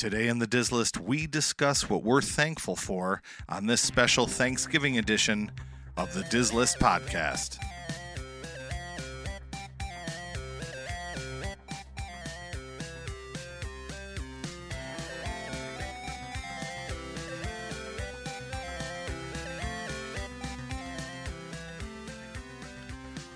[0.00, 5.52] Today in the Dis-List, we discuss what we're thankful for on this special Thanksgiving edition
[5.98, 7.58] of the Dis-List podcast.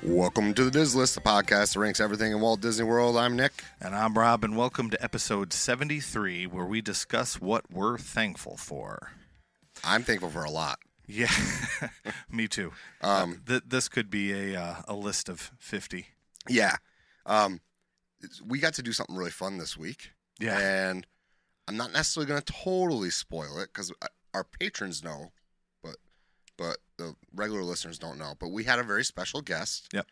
[0.05, 3.16] Welcome to the Dis-List, the podcast that ranks everything in Walt Disney World.
[3.16, 3.64] I'm Nick.
[3.80, 9.13] And I'm Rob, and welcome to episode 73, where we discuss what we're thankful for.
[9.82, 10.79] I'm thankful for a lot.
[11.07, 11.30] Yeah,
[12.30, 12.72] me too.
[13.00, 16.07] Um, th- this could be a uh, a list of 50.
[16.50, 16.77] Yeah.
[17.25, 17.61] Um,
[18.46, 20.11] we got to do something really fun this week.
[20.39, 20.58] Yeah.
[20.58, 21.07] And
[21.66, 23.91] I'm not necessarily going to totally spoil it because
[24.35, 25.32] our patrons know,
[26.57, 28.35] but the regular listeners don't know.
[28.39, 29.89] But we had a very special guest.
[29.93, 30.07] Yep.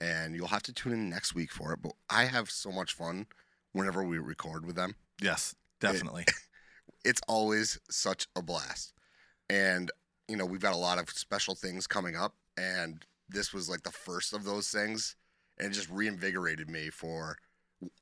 [0.00, 1.80] And you'll have to tune in next week for it.
[1.82, 3.26] But I have so much fun
[3.72, 4.94] whenever we record with them.
[5.20, 6.24] Yes, definitely.
[7.04, 8.94] it's always such a blast.
[9.50, 9.90] And,
[10.28, 12.34] you know, we've got a lot of special things coming up.
[12.56, 15.16] And this was like the first of those things.
[15.58, 17.36] And it just reinvigorated me for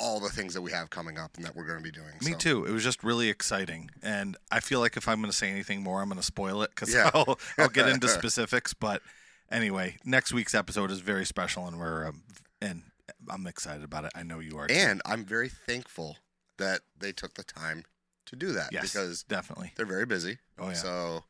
[0.01, 2.11] all the things that we have coming up and that we're going to be doing.
[2.25, 2.65] Me So, too.
[2.65, 5.83] It was just really exciting, and I feel like if I'm going to say anything
[5.83, 7.11] more, I'm going to spoil it because Yeah.
[7.15, 8.75] I'll, I'll get into specifics.
[8.75, 9.03] But
[9.51, 12.23] anyway, next week's episode is very special, and we're um,
[12.61, 12.83] and
[13.31, 14.13] I'm excited about it.
[14.15, 14.67] I know you are.
[14.67, 14.75] too.
[14.75, 16.17] And I'm very thankful
[16.57, 17.85] that they took the time
[18.27, 19.73] to do that yes, because definitely.
[19.77, 20.39] they're very busy.
[20.59, 20.75] Oh yeah.
[20.75, 21.25] So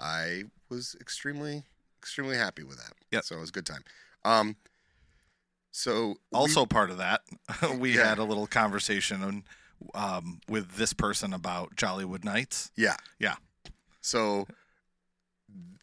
[0.00, 1.64] I was extremely,
[2.00, 2.94] extremely happy with that.
[3.12, 3.20] Yeah.
[3.20, 3.84] So it was a good time.
[4.24, 4.56] Um,
[5.76, 7.22] so we- also part of that,
[7.78, 8.08] we Yeah.
[8.08, 9.42] had a little conversation
[9.92, 12.70] um, with this person about Jollywood Nights.
[12.76, 13.34] yeah, Yeah.
[14.00, 14.46] So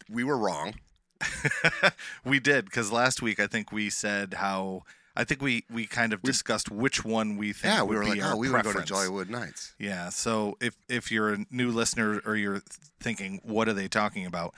[0.08, 0.74] we were wrong.
[2.24, 4.82] we did because last week I think we said how
[5.14, 8.08] I think we we kind of We- discussed which one we think Yeah, we would
[8.08, 8.78] were be like, oh, we would go to.
[8.80, 9.74] Jollywood Nights.
[9.78, 10.08] Yeah.
[10.08, 12.62] So if if you're a new listener or you're
[13.00, 14.54] thinking, what are they talking about?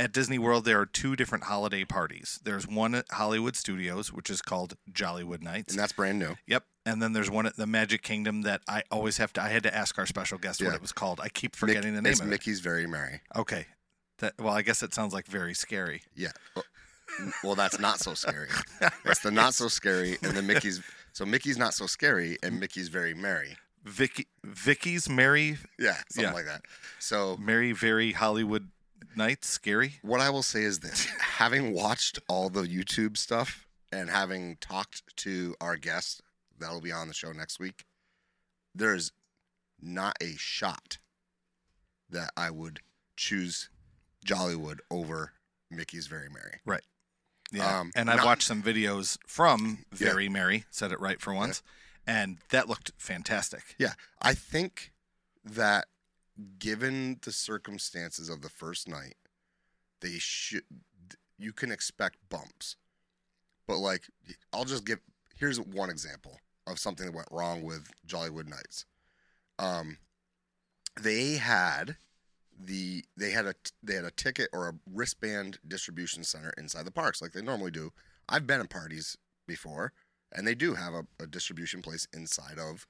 [0.00, 2.40] At Disney World, there are two different holiday parties.
[2.42, 5.74] There's one at Hollywood Studios, which is called Jollywood Nights.
[5.74, 6.36] And that's brand new.
[6.46, 6.64] Yep.
[6.86, 9.42] And then there's one at the Magic Kingdom that I always have to.
[9.42, 10.76] I had to ask our special guest what Yeah.
[10.76, 11.20] it was called.
[11.22, 13.16] I keep forgetting the name it's of Mickey's Very Merry.
[13.16, 13.38] it.
[13.38, 13.66] Okay.
[14.20, 16.00] That well, I guess it sounds like very scary.
[16.14, 16.32] Yeah.
[16.56, 16.64] Well,
[17.44, 18.48] well, that's not so scary.
[19.04, 20.80] It's the not so scary, and then Mickey's.
[21.12, 23.58] So Mickey's not so scary, and Mickey's very merry.
[23.84, 26.32] Vicky Vicky's Merry Yeah, something Yeah.
[26.32, 26.62] like that.
[26.98, 28.68] So Merry Very Hollywood
[29.16, 29.94] Nights scary.
[30.02, 35.02] what I will say is this: having watched all the YouTube stuff and having talked
[35.18, 36.22] to our guest
[36.58, 37.84] that'll be on the show next week,
[38.74, 39.12] there's
[39.80, 40.98] not a shot
[42.10, 42.80] that I would
[43.16, 43.68] choose
[44.26, 45.32] Jollywood over
[45.70, 46.60] Mickey's Very Merry.
[46.64, 46.82] Right.
[47.52, 47.80] Yeah.
[47.80, 50.08] Um, and I've not- watched some videos from Yeah.
[50.10, 51.62] Very Merry, said it right for once,
[52.06, 53.74] and that looked fantastic.
[53.78, 54.92] Yeah, I think
[55.44, 55.86] that
[56.58, 59.16] given the circumstances of the first night,
[60.00, 60.64] they should.
[61.38, 62.76] You can expect bumps,
[63.66, 64.02] but like,
[64.52, 65.00] I'll just give.
[65.34, 68.84] Here's one example of something that went wrong with Jollywood Nights.
[69.58, 69.98] Um,
[71.00, 71.96] they had
[72.58, 76.90] the they had a they had a ticket or a wristband distribution center inside the
[76.90, 77.92] parks like they normally do.
[78.28, 79.92] I've been at parties before,
[80.32, 82.86] and they do have a, a distribution place inside of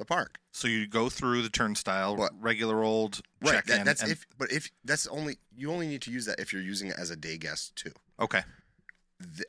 [0.00, 0.38] the park.
[0.50, 2.32] So you go through the turnstile, What?
[2.42, 3.52] regular old Right.
[3.52, 3.84] check That, in.
[3.84, 6.62] that's and- if, but if that's only you only need to use that if you're
[6.62, 7.92] using it as a day guest too.
[8.18, 8.42] okay.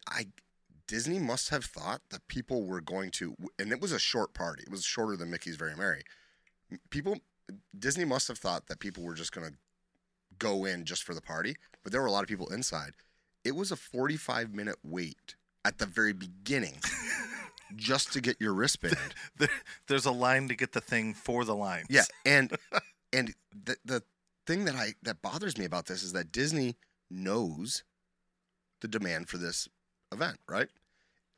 [0.08, 0.28] I
[0.88, 4.64] Disney must have thought that people were going to, and it was a short party.
[4.64, 6.04] It was shorter than Mickey's Very Merry.
[6.90, 7.20] People,
[7.78, 9.58] Disney must have thought that people were just going to
[10.38, 12.92] go in just for the party, but there were a lot of people inside.
[13.46, 16.82] It was a 45 minute wait at the very beginning
[17.76, 18.98] just to get your wristband.
[19.38, 19.50] There,
[19.88, 21.88] there's a line to get the thing for the lines.
[21.90, 22.52] Yeah, and
[23.12, 23.34] and
[23.66, 24.04] the the
[24.46, 26.76] thing that I that bothers me about this is that Disney
[27.10, 27.84] knows
[28.82, 29.68] the demand for this
[30.12, 30.70] event, right?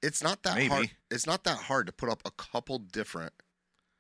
[0.01, 0.67] It's not that Maybe.
[0.67, 0.91] hard.
[1.09, 3.33] It's not that hard to put up a couple different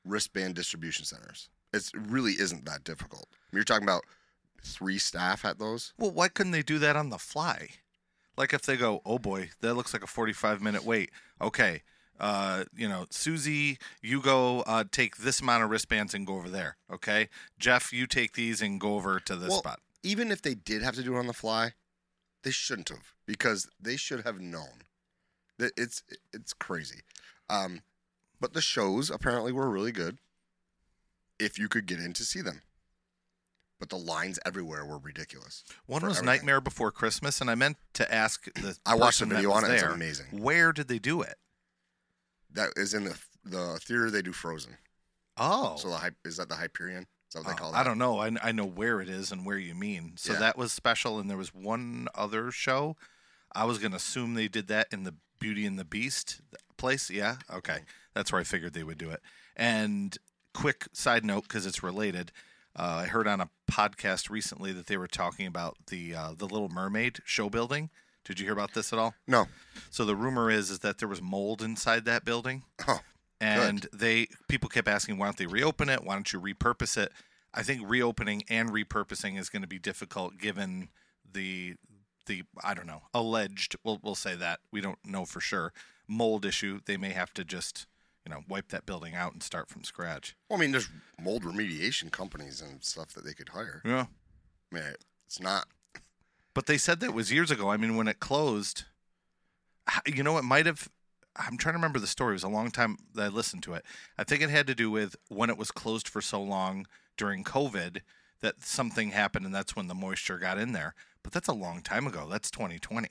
[0.05, 1.49] wristband distribution centers.
[1.73, 3.27] It's, it really isn't that difficult.
[3.51, 4.03] You're talking about
[4.61, 5.93] three staff at those.
[5.97, 7.69] Well, why couldn't they do that on the fly?
[8.37, 11.11] Like if they go, oh boy, that looks like a 45 minute wait.
[11.41, 11.83] Okay,
[12.23, 16.49] uh, you know, Susie, you go uh, take this amount of wristbands and go over
[16.49, 16.77] there.
[16.89, 17.27] Okay,
[17.59, 19.81] Jeff, you take these and go over to this Well, spot.
[20.03, 21.73] Even if they did have to do it on the fly,
[22.43, 24.83] they shouldn't have because they should have known.
[25.57, 27.01] That it's it's crazy.
[27.49, 27.81] Um,
[28.39, 30.17] but the shows apparently were really good.
[31.39, 32.61] If you could get in to see them,
[33.81, 35.65] but the lines everywhere were ridiculous.
[35.87, 36.25] One was everything.
[36.25, 39.71] Nightmare Before Christmas, and I meant to ask the I watched the video on it.
[39.71, 40.27] It's amazing.
[40.31, 41.35] Where did they do it?
[42.53, 44.77] That is in the the theater they do Frozen.
[45.37, 47.03] Oh, So the Hy- is that the Hyperion?
[47.03, 47.79] Is that what they Uh, call that?
[47.79, 48.19] I don't know.
[48.19, 50.13] I, I know where it is and where you mean.
[50.17, 50.39] So Yeah.
[50.39, 52.95] that was special, and there was one other show.
[53.53, 56.41] I was gonna assume they did that in the Beauty and the Beast
[56.77, 57.09] place.
[57.09, 57.79] Yeah, okay,
[58.13, 59.21] that's where I figured they would do it.
[59.55, 60.17] And
[60.53, 62.31] quick side note, because it's related,
[62.77, 66.45] uh, I heard on a podcast recently that they were talking about the uh, the
[66.47, 67.89] Little Mermaid show building.
[68.25, 69.15] Did you hear about this at all?
[69.27, 69.47] No.
[69.89, 73.01] So the rumor is is that there was mold inside that building, Oh,
[73.41, 76.03] and they people kept asking why don't they reopen it?
[76.03, 77.11] Why don't you repurpose it?
[77.53, 80.89] I think reopening and repurposing is going to be difficult given
[81.31, 81.75] the
[82.25, 83.75] the I don't know alleged.
[83.83, 85.73] We'll we'll say that we don't know for sure
[86.07, 86.79] mold issue.
[86.85, 87.85] They may have to just
[88.25, 90.35] you know wipe that building out and start from scratch.
[90.49, 90.89] Well, I mean, there's
[91.21, 93.81] mold remediation companies and stuff that they could hire.
[93.83, 94.05] Yeah,
[94.71, 94.83] I mean,
[95.27, 95.65] it's not.
[96.53, 97.69] But they said that was years ago.
[97.69, 98.83] I mean, when it closed,
[100.05, 100.87] you know, it might have.
[101.35, 102.33] I'm trying to remember the story.
[102.33, 103.83] It was a long time that I listened to it.
[104.19, 106.85] I think it had to do with when it was closed for so long
[107.17, 108.01] during COVID
[108.41, 110.93] that something happened, and that's when the moisture got in there.
[111.23, 112.27] But that's a long time ago.
[112.29, 113.07] That's 2020.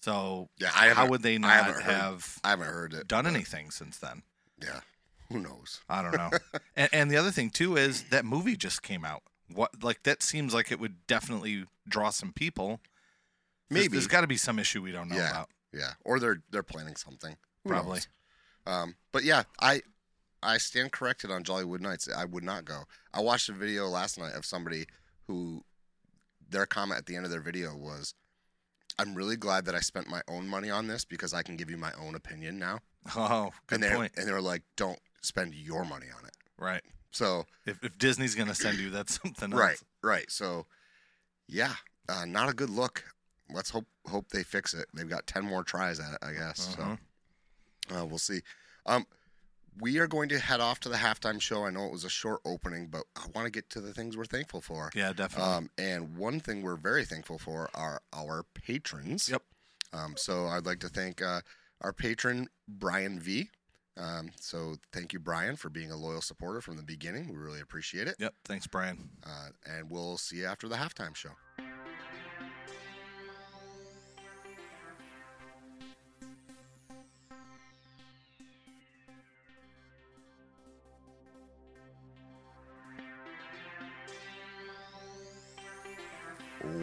[0.00, 3.08] So Yeah, I how would they I not haven't heard- I haven't heard it.
[3.08, 4.22] done anything since then?
[4.60, 4.80] Yeah.
[5.30, 5.80] Who knows?
[5.88, 6.30] I don't know.
[6.76, 9.22] and, and the other thing too is that movie just came out.
[9.52, 12.80] What like that seems like it would definitely draw some people.
[13.70, 13.88] There's- Maybe.
[13.92, 15.30] there's got to be some issue we don't know Yeah.
[15.30, 15.50] about.
[15.72, 15.92] Yeah.
[16.04, 17.36] Or they're they're planning something.
[17.64, 18.00] Who Probably.
[18.66, 19.82] Um, but yeah, I
[20.42, 22.08] I stand corrected on Jollywood Nights.
[22.14, 22.84] I would not go.
[23.12, 24.86] I watched a video last night of somebody
[25.26, 25.64] who
[26.48, 28.14] their comment at the end of their video was,
[28.98, 31.70] "I'm really glad that I spent my own money on this because I can give
[31.70, 32.80] you my own opinion now."
[33.16, 34.12] Oh, good and point.
[34.16, 36.82] and they were like, "Don't spend your money on it." Right.
[37.10, 39.60] So If, if Disney's gonna send you, that's something else.
[39.60, 40.30] right, right.
[40.30, 40.66] So
[41.48, 41.74] yeah,
[42.08, 43.04] uh, not a good look.
[43.52, 44.86] Let's hope hope they fix it.
[44.94, 46.76] They've got ten more tries at it, I guess.
[46.78, 46.96] Uh-huh.
[47.88, 48.40] So uh, we'll see.
[48.86, 49.06] Um,
[49.80, 51.64] we are going to head off to the halftime show.
[51.64, 54.16] I know it was a short opening, but I want to get to the things
[54.16, 54.90] we're thankful for.
[54.94, 55.52] Yeah, definitely.
[55.52, 59.28] Um, and one thing we're very thankful for are our patrons.
[59.28, 59.42] Yep.
[59.92, 61.42] Um, so I'd like to thank uh,
[61.80, 63.50] our patron Brian V.
[63.98, 67.28] Um, so thank you, Brian, for being a loyal supporter from the beginning.
[67.28, 68.16] We really appreciate it.
[68.18, 68.34] yep.
[68.44, 69.10] Thanks, Brian.
[69.26, 71.30] Uh, and we'll see you after the halftime show.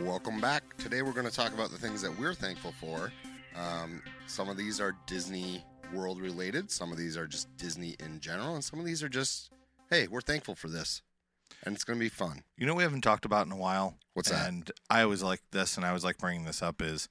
[0.04, 0.64] Welcome back.
[0.78, 3.12] Today we're going to talk about the things that we're thankful for.
[3.56, 8.20] Um, some of these are Disney World related, some of these are just Disney in
[8.20, 9.50] general, and some of these are just,
[9.90, 11.02] hey, we're thankful for this.
[11.64, 12.44] And it's going to be fun.
[12.58, 13.96] You know, we haven't talked about in a while.
[14.14, 14.48] What's that?
[14.50, 17.08] And I always like this, and I always like bringing this up is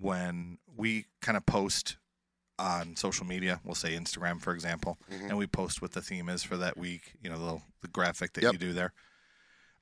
[0.00, 1.96] when we kind of post
[2.58, 3.60] on social media.
[3.64, 5.28] We'll say Instagram, for example, Mhm.
[5.30, 7.14] and we post what the theme is for that week.
[7.22, 8.52] You know, the, the graphic that Yep.
[8.54, 8.92] you do there.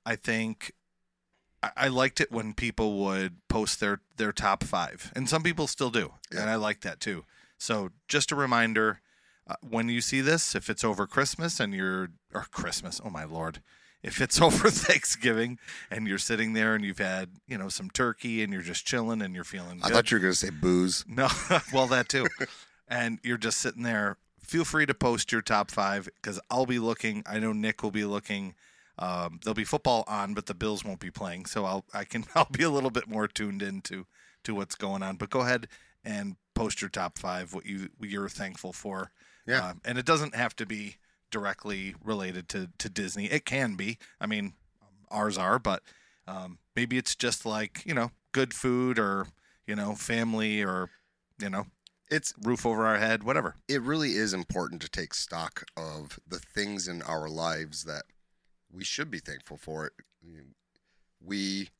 [0.04, 0.72] I think
[1.62, 5.66] I, I liked it when people would post their their top five, and some people
[5.66, 7.24] still do, and I like that too.
[7.58, 9.00] So just a reminder.
[9.48, 13.24] Uh, when you see this, if it's over Christmas and you're or Christmas, oh my
[13.24, 13.60] lord,
[14.02, 15.58] if it's over Thanksgiving
[15.90, 19.22] and you're sitting there and you've had you know some turkey and you're just chilling
[19.22, 19.94] and you're feeling I good.
[19.94, 21.04] thought you were going to say booze.
[21.08, 21.28] no,
[21.72, 22.26] well that too,
[22.88, 24.16] and you're just sitting there.
[24.40, 27.24] Feel free to post your top five because I'll be looking.
[27.26, 28.54] I know Nick will be looking.
[28.98, 32.24] Um, there'll be football on, but the Bills won't be playing, so I'll I can
[32.34, 34.06] I'll be a little bit more tuned into
[34.44, 35.16] to what's going on.
[35.16, 35.68] But go ahead
[36.06, 39.10] and post your top five, what you you're thankful for.
[39.46, 39.68] Yeah.
[39.70, 40.96] Um, and it doesn't have to be
[41.30, 43.26] directly related to to Disney.
[43.26, 43.98] It can be.
[44.20, 44.54] I mean,
[45.10, 45.82] ours are, but
[46.26, 49.26] um, maybe it's just like you know, good food or
[49.66, 50.88] you know, family or
[51.40, 51.66] you know,
[52.10, 53.56] It's roof over our head, whatever.
[53.68, 58.04] it really is important to take stock of the things in our lives that
[58.72, 59.90] we should be thankful for.
[61.20, 61.70] We,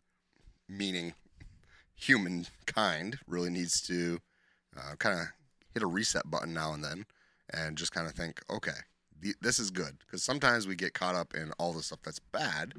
[0.68, 1.14] meaning
[1.96, 4.20] humankind, really needs to
[4.76, 5.26] uh, kind of
[5.74, 7.06] hit a reset button now and then,
[7.52, 8.70] and just kind of think, okay,
[9.22, 9.98] th- this is good.
[10.00, 12.74] Because sometimes we get caught up in all the stuff that's bad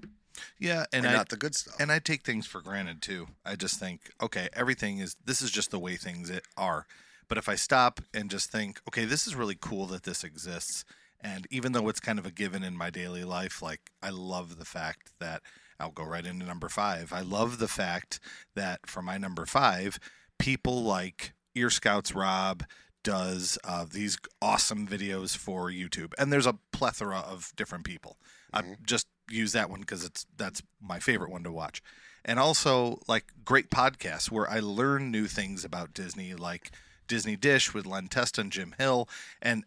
[0.60, 1.76] Yeah, and, I not the good stuff.
[1.80, 3.28] and I take things for granted too.
[3.46, 6.86] I just think, okay, everything is this is just the way things it are.
[7.28, 10.86] But if I stop and just think, okay, this is really cool that this exists,
[11.20, 14.58] and even though it's kind of a given in my daily life, like I love
[14.60, 15.42] the fact that
[15.80, 17.14] I'll go right into number five.
[17.14, 18.20] I love the fact
[18.56, 20.00] that for my number five,
[20.40, 22.64] people like Ear Scouts Rob
[23.04, 28.18] does uh, these awesome videos for YouTube, and there's a plethora of different people.
[28.54, 28.86] I Mhm.
[28.86, 31.82] just use that one because it's that's my favorite one to watch,
[32.26, 36.72] and also like great podcasts where I learn new things about Disney, like
[37.08, 39.08] Disney Dish with Len Testa and Jim Hill,
[39.42, 39.64] and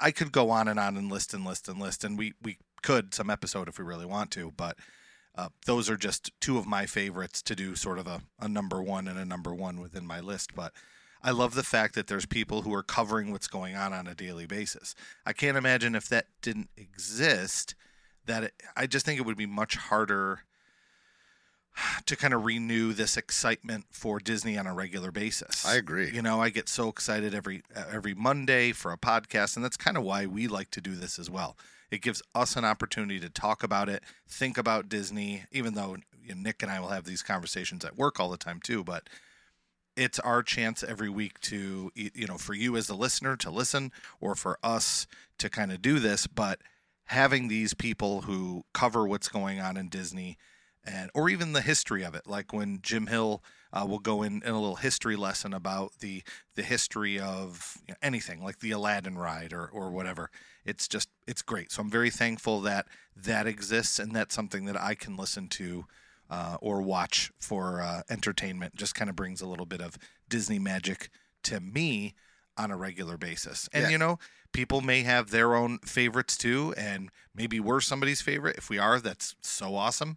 [0.00, 2.58] I could go on and on and list and list and list, and we we
[2.82, 4.76] could some episode if we really want to, but
[5.36, 8.82] uh, those are just two of my favorites to do sort of a, a number
[8.82, 10.54] one and a number one within my list.
[10.54, 10.72] But
[11.22, 14.14] I love the fact that there's people who are covering what's going on on a
[14.14, 14.94] daily basis.
[15.24, 17.74] I can't imagine if that didn't exist,
[18.26, 20.40] that it, I just think it would be much harder
[22.06, 25.64] to kind of renew this excitement for Disney on a regular basis.
[25.64, 26.10] I agree.
[26.10, 29.96] You know, I get so excited every every Monday for a podcast, and that's kind
[29.96, 31.56] of why we like to do this as well.
[31.90, 36.34] It gives us an opportunity to talk about it, think about Disney, even though you
[36.34, 38.84] know, Nick and I will have these conversations at work all the time too.
[38.84, 39.08] But
[39.96, 43.92] it's our chance every week to, you know, for you as the listener to listen
[44.20, 45.06] or for us
[45.38, 46.26] to kind of do this.
[46.26, 46.60] But
[47.04, 50.38] having these people who cover what's going on in Disney
[50.84, 53.42] and or even the history of it, like when Jim Hill
[53.72, 56.22] uh, will go in, in a little history lesson about the
[56.54, 60.30] the history of you know, anything like the Aladdin ride or or whatever.
[60.64, 61.72] It's just it's great.
[61.72, 62.86] So I'm very thankful that
[63.16, 65.86] that exists and that's something that I can listen to
[66.28, 68.76] uh, or watch for uh, entertainment.
[68.76, 69.96] Just kind of brings a little bit of
[70.28, 71.08] Disney magic
[71.44, 72.14] to me
[72.56, 73.68] on a regular basis.
[73.72, 73.88] And Yeah.
[73.90, 74.18] you know,
[74.52, 78.56] people may have their own favorites too, and maybe we're somebody's favorite.
[78.56, 80.16] If we are, that's so awesome.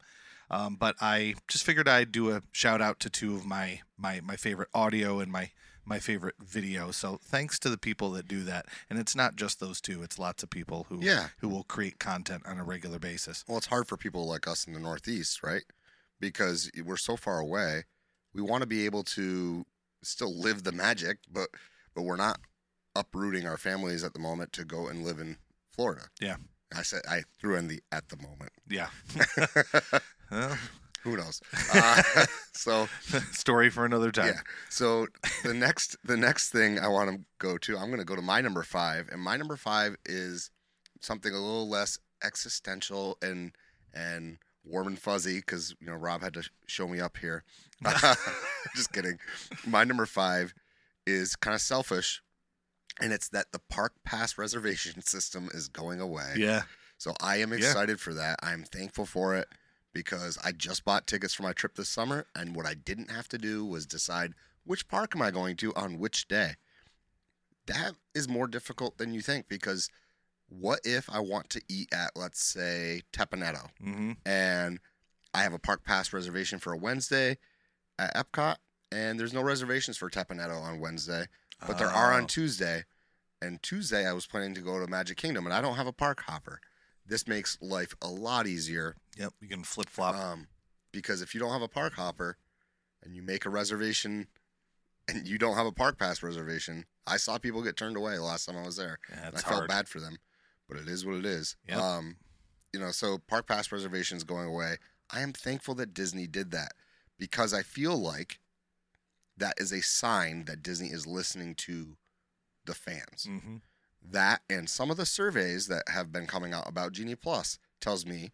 [0.54, 4.22] Um, but I just figured I'd do a shout out to two of my my
[4.22, 5.52] my favorite audio and my
[5.86, 6.92] my favorite video.
[6.92, 8.68] So thanks to the people that do that.
[8.90, 11.30] And it's not just those two; it's lots of people who Yeah.
[11.40, 13.44] who will create content on a regular basis.
[13.48, 15.64] Well, it's hard for people like us in the Northeast, right?
[16.20, 17.84] Because we're so far away.
[18.34, 19.66] We want to be able to
[20.04, 21.50] still live the magic, but
[21.96, 22.40] but we're not
[22.96, 25.38] uprooting our families at the moment to go and live in
[25.72, 26.04] Florida.
[26.22, 26.36] Yeah.
[26.76, 28.52] I said I threw in the at the moment.
[28.70, 28.88] Yeah.
[31.04, 31.42] Who knows?
[31.74, 32.02] Uh,
[32.54, 32.88] so
[33.32, 34.28] story for another time.
[34.28, 34.40] yeah.
[34.70, 35.08] So
[35.44, 38.22] the next the next thing I want to go to, I'm going to go to
[38.22, 40.50] my number five, and my number five is
[41.02, 43.52] something a little less existential and
[43.94, 47.44] and warm and fuzzy because you know Rob had to show me up here.
[48.75, 49.18] Just kidding.
[49.66, 50.54] My number five
[51.06, 52.22] is kind of selfish,
[53.02, 56.36] and it's that the park pass reservation system is going away.
[56.38, 56.63] Yeah.
[56.98, 57.58] So I am Yeah.
[57.58, 58.40] excited for that.
[58.42, 59.48] I'm thankful for it
[59.94, 63.28] because I just bought tickets for my trip this summer, and what I didn't have
[63.30, 64.34] to do was decide
[64.66, 66.54] which park am I going to on which day.
[67.68, 69.90] That is more difficult than you think because
[70.50, 74.12] what if I want to eat at, let's say, Teppan Edo, Mm-hmm.
[74.26, 74.80] and
[75.34, 77.38] I have a park pass reservation for a Wednesday
[77.98, 78.58] at Epcot,
[78.92, 81.26] and there's no reservations for Teppan Edo on Wednesday,
[81.66, 82.18] but there are Oh.
[82.18, 82.84] on Tuesday.
[83.42, 85.92] And Tuesday, I was planning to go to Magic Kingdom, and I don't have a
[85.92, 86.62] park hopper.
[87.06, 89.34] This makes life a lot easier Yep.
[89.42, 90.16] You can flip flop.
[90.16, 90.48] um,
[90.92, 92.38] because if you don't have a park hopper
[93.04, 94.28] and you make a reservation
[95.08, 98.22] and you don't have a park pass reservation, I saw people get turned away the
[98.24, 99.00] last time I was there.
[99.10, 100.18] yeah, And I felt bad for them,
[100.70, 101.58] but it is what it is.
[101.68, 101.78] Yep.
[101.78, 102.16] Um,
[102.72, 104.78] you know, so park pass reservations going away.
[105.12, 106.72] I am thankful that Disney did that
[107.20, 108.40] because I feel like
[109.38, 111.98] that is a sign that Disney is listening to
[112.66, 113.28] the fans.
[113.30, 113.58] Mm-hmm.
[114.12, 118.06] That and some of the surveys that have been coming out about Genie Plus tells
[118.06, 118.32] me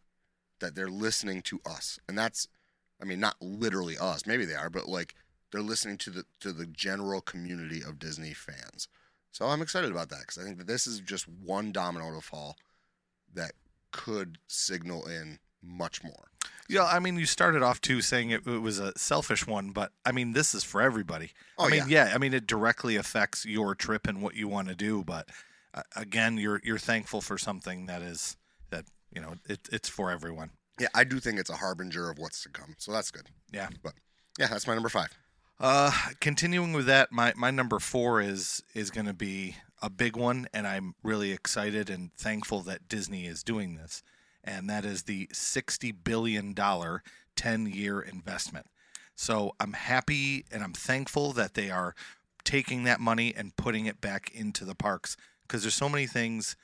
[0.59, 1.99] that they're listening to us.
[2.07, 2.47] And that's
[3.01, 5.15] I mean not literally us, maybe they are, but like
[5.51, 8.87] they're listening to the to the general community of Disney fans.
[9.31, 12.21] So I'm excited about that cuz I think that this is just one domino to
[12.21, 12.57] fall
[13.33, 13.51] that
[13.91, 16.29] could signal in much more.
[16.67, 19.91] Yeah, I mean, you started off too saying it, it was a selfish one, but
[20.05, 21.31] I mean, this is for everybody.
[21.57, 22.07] Oh I mean, yeah.
[22.07, 22.15] yeah.
[22.15, 25.03] I mean, it directly affects your trip and what you want to do.
[25.03, 25.29] But
[25.73, 28.37] uh, again, you're you're thankful for something that is
[28.69, 30.51] that you know it, it's for everyone.
[30.79, 32.75] Yeah, I do think it's a harbinger of what's to come.
[32.77, 33.27] So that's good.
[33.51, 33.69] Yeah.
[33.83, 33.93] But
[34.39, 35.09] yeah, that's my number 5.
[35.59, 40.15] Uh, continuing with that, my my number four is is going to be a big
[40.15, 44.01] one, and I'm really excited and thankful that Disney is doing this,
[44.41, 47.03] and that is the sixty billion dollar
[47.35, 48.67] ten year investment.
[49.15, 51.93] So I'm happy and I'm thankful that they are
[52.45, 55.17] taking that money and putting it back into the parks
[55.49, 56.55] because there's so many things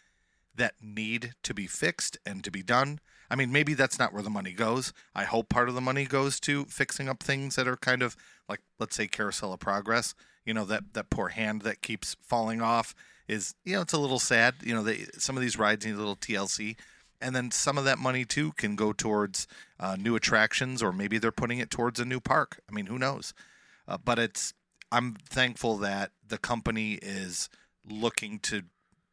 [0.55, 2.99] that need to be fixed and to be done.
[3.29, 4.93] I mean, maybe that's not where the money goes.
[5.15, 8.15] I hope part of the money goes to fixing up things that are kind of
[8.47, 10.13] like, let's say, Carousel of Progress.
[10.45, 12.93] You know, that that poor hand that keeps falling off
[13.27, 14.53] is, you know, it's a little sad.
[14.61, 16.75] You know, they, some of these rides need a little TLC,
[17.19, 19.47] and then some of that money too can go towards
[19.79, 22.59] uh, new attractions, or maybe they're putting it towards a new park.
[22.69, 23.33] I mean, who knows?
[23.87, 24.53] Uh, but it's,
[24.91, 27.49] I'm thankful that the company is
[27.89, 28.63] looking to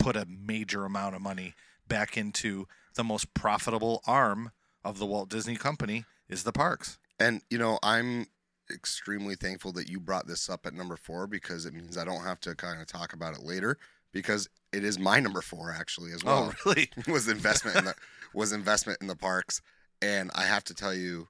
[0.03, 1.55] put a major amount of money
[1.87, 4.51] back into the most profitable arm
[4.85, 6.99] of the Walt Disney Company is the parks.
[7.21, 8.27] And you know, I'm
[8.73, 12.25] extremely thankful that you brought this up at number four because it means I don't
[12.25, 13.79] have to kind of talk about it later
[14.13, 16.53] because it is my number four actually as well.
[16.53, 16.91] Oh, really?
[17.07, 17.95] was investment in the
[18.35, 19.61] was investment in the parks,
[20.01, 21.29] and I have to tell you,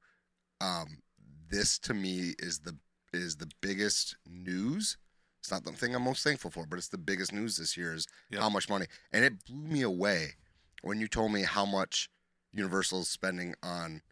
[0.60, 1.02] um,
[1.50, 2.76] this to me is the
[3.12, 4.96] is the biggest news.
[5.42, 7.92] It's not the thing I'm most thankful for, but it's the biggest news this year
[7.92, 8.40] is Yep.
[8.42, 10.36] how much money, and it blew me away
[10.82, 12.08] when you told me how much
[12.52, 14.02] Universal is spending on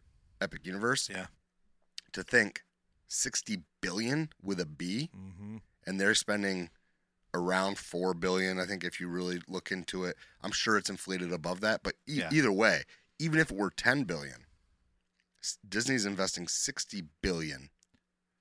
[0.41, 1.07] Epic Universe.
[1.09, 1.27] Yeah.
[2.11, 2.63] To think,
[3.07, 5.57] sixty billion with a B Mm-hmm.
[5.87, 6.69] and they're spending
[7.33, 8.59] around four billion.
[8.59, 11.81] I think if you really look into it, I'm sure it's inflated above that.
[11.81, 12.29] But e- Yeah.
[12.33, 12.83] either way,
[13.19, 14.45] even if it were ten billion,
[15.67, 17.69] Disney's investing sixty billion.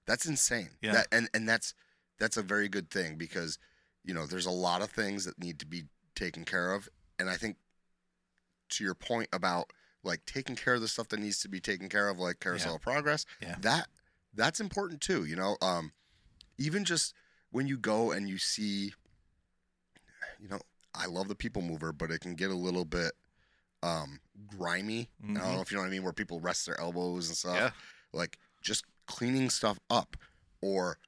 [0.06, 0.70] That's insane.
[0.82, 0.92] Yeah.
[0.94, 1.72] That, and and that's
[2.20, 3.58] that's a very good thing because
[4.04, 7.28] you know there's a lot of things that need to be taken care of, and
[7.28, 7.56] I think
[8.68, 9.72] to your point about
[10.04, 12.76] like taking care of the stuff that needs to be taken care of, like Carousel
[12.76, 13.56] of Progress, Yeah.
[13.60, 13.88] that
[14.32, 15.24] that's important too.
[15.24, 15.92] You know, um,
[16.56, 17.12] even just
[17.50, 18.94] when you go and you see,
[20.38, 20.60] you know,
[20.94, 23.12] I love the People Mover, but it can get a little bit
[23.82, 25.08] um, grimy.
[25.22, 25.54] I don't Mhm.
[25.54, 27.56] know if you know what I mean, where people rest their elbows and stuff.
[27.56, 27.70] Yeah.
[28.12, 30.16] Like just cleaning stuff up,
[30.60, 30.98] or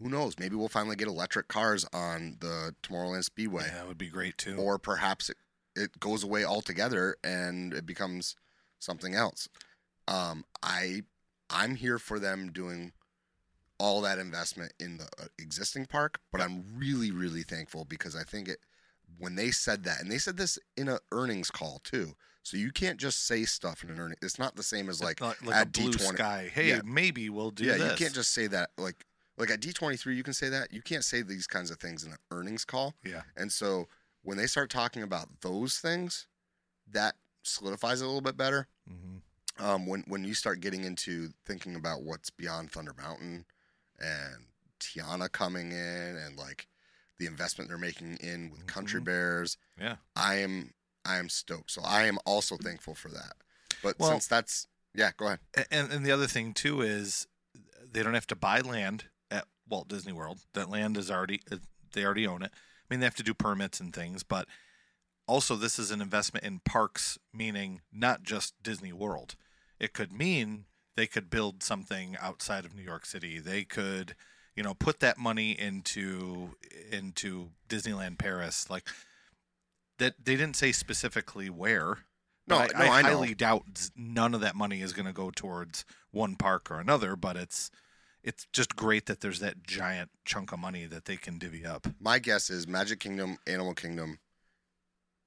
[0.00, 0.34] who knows?
[0.38, 4.38] Maybe we'll finally get electric cars on the Tomorrowland Speedway Yeah, that would be great
[4.38, 4.56] too.
[4.56, 5.36] or perhaps it,
[5.76, 8.36] it goes away altogether and it becomes
[8.78, 9.48] something else.
[10.06, 11.02] Um, I
[11.50, 12.92] I'm here for them doing
[13.78, 18.22] all that investment in the uh, existing park, but I'm really really thankful because I
[18.22, 18.58] think it
[19.18, 22.14] when they said that and they said this in a earnings call too.
[22.42, 24.16] So you can't just say stuff in an earning.
[24.22, 26.50] It's not the same as like like, like at a blue D20 sky.
[26.52, 26.80] Hey, Yeah.
[26.84, 27.90] maybe we'll do yeah, this.
[27.90, 29.04] you can't just say that like
[29.38, 30.72] like at D23 you can say that.
[30.72, 32.94] You can't say these kinds of things in an earnings call.
[33.04, 33.22] Yeah.
[33.36, 33.88] And so
[34.22, 36.26] when they start talking about those things,
[36.90, 38.66] that solidifies it a little bit better.
[38.86, 39.18] hmm
[39.60, 43.44] Um, when when you start getting into thinking about what's beyond Thunder Mountain
[43.98, 44.46] and
[44.80, 46.68] Tiana coming in and like
[47.18, 49.04] the investment they're making in with Country Mhm.
[49.04, 49.96] Bears, Yeah.
[50.14, 51.70] I am I am stoked.
[51.70, 53.36] So I am also thankful for that.
[53.82, 55.40] But Well- since that's yeah, go ahead.
[55.70, 57.26] And and the other thing too is
[57.82, 59.06] they don't have to buy land
[59.68, 60.40] Walt Disney World.
[60.54, 61.56] That land is already uh,
[61.92, 62.50] they already own it.
[62.52, 64.46] I mean, they have to do permits and things, but
[65.26, 69.36] also this is an investment in parks, meaning not just Disney World.
[69.78, 70.64] It could mean
[70.96, 73.38] they could build something outside of New York City.
[73.38, 74.16] They could,
[74.56, 76.56] you know, put that money into
[76.90, 78.68] into Disneyland Paris.
[78.68, 78.88] Like
[79.98, 81.98] that, they didn't say specifically where.
[82.48, 83.08] No, but no, I know.
[83.08, 87.14] highly doubt none of that money is going to go towards one park or another.
[87.14, 87.70] But it's
[88.22, 91.86] it's just great that there's that giant chunk of money that they can divvy up.
[92.00, 94.18] My guess is Magic Kingdom, Animal Kingdom,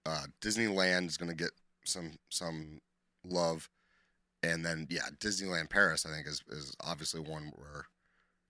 [0.05, 1.51] uh, Disneyland is going to get
[1.85, 2.81] some some
[3.25, 3.69] love,
[4.43, 7.85] and then yeah, Disneyland Paris I think is is obviously one where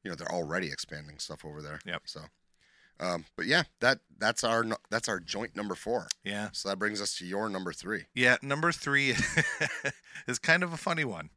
[0.03, 1.79] you know they're already expanding stuff over there.
[1.85, 2.01] Yep.
[2.05, 2.21] So,
[2.99, 6.07] um, but yeah, that that's our that's our joint number four.
[6.23, 8.05] Yeah, So that brings us to your number three.
[8.15, 8.37] yeah.
[8.41, 9.13] Number three
[10.27, 11.29] is kind of a funny one.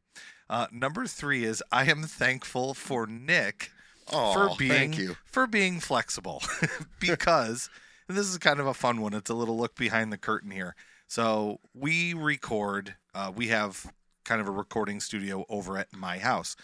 [0.49, 3.71] Uh, number three is I am thankful for Nick
[4.13, 6.43] Oh, for being for being flexible
[6.99, 7.69] because
[8.07, 9.13] this is kind of a fun one.
[9.15, 10.75] It's a little look behind the curtain here.
[11.07, 13.91] So we record uh, we have
[14.23, 16.55] kind of a recording studio over at my house.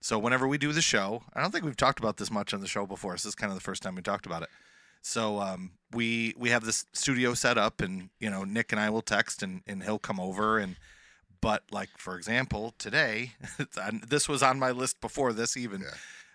[0.00, 2.60] So whenever we do the show i don't think we've talked about this much on
[2.60, 3.16] the show before.
[3.16, 4.48] So this is kind of the first time we talked about it.
[5.02, 8.90] So um, we we have this studio set up and you know nick and i
[8.90, 10.76] will text and, and he'll come over and
[11.42, 13.32] but like for example today
[14.08, 15.88] this was on my list before this even Yeah.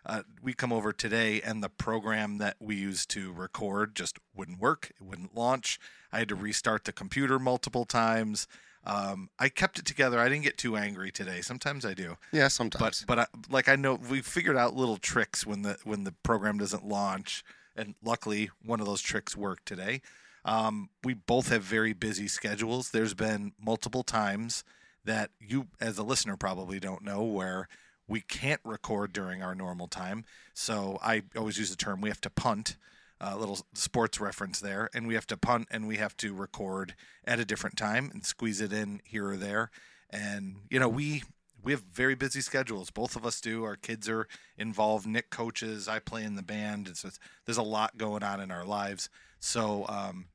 [0.06, 4.60] uh, we come over today and the program that we used to record just wouldn't
[4.60, 5.80] work it wouldn't launch
[6.12, 8.48] i had to restart the computer multiple times
[8.86, 12.48] um, i kept it together i didn't get too angry today sometimes i do Yeah,
[12.50, 13.04] sometimes.
[13.08, 16.14] but but I, like I know we figured out little tricks when the when the
[16.24, 17.44] program doesn't launch,
[17.76, 20.02] and luckily one of those tricks worked today.
[20.46, 22.92] Um, we both have very busy schedules.
[22.92, 24.64] There's been multiple times
[25.08, 27.68] that you, as a listener, probably don't know where
[28.08, 30.26] we can't record during our normal time.
[30.54, 32.78] So I always use the term we have to punt.
[33.20, 36.94] A little sports reference there, and we have to punt and we have to record
[37.26, 39.72] at a different time and squeeze it in here or there.
[40.12, 41.24] And you know, we
[41.64, 42.92] we have very busy schedules.
[42.92, 43.64] Both of us do.
[43.64, 45.08] Our kids are involved.
[45.08, 45.88] Nick coaches.
[45.88, 46.88] I play in the band.
[46.88, 49.10] It's just, there's a lot going on in our lives.
[49.40, 50.28] So, um,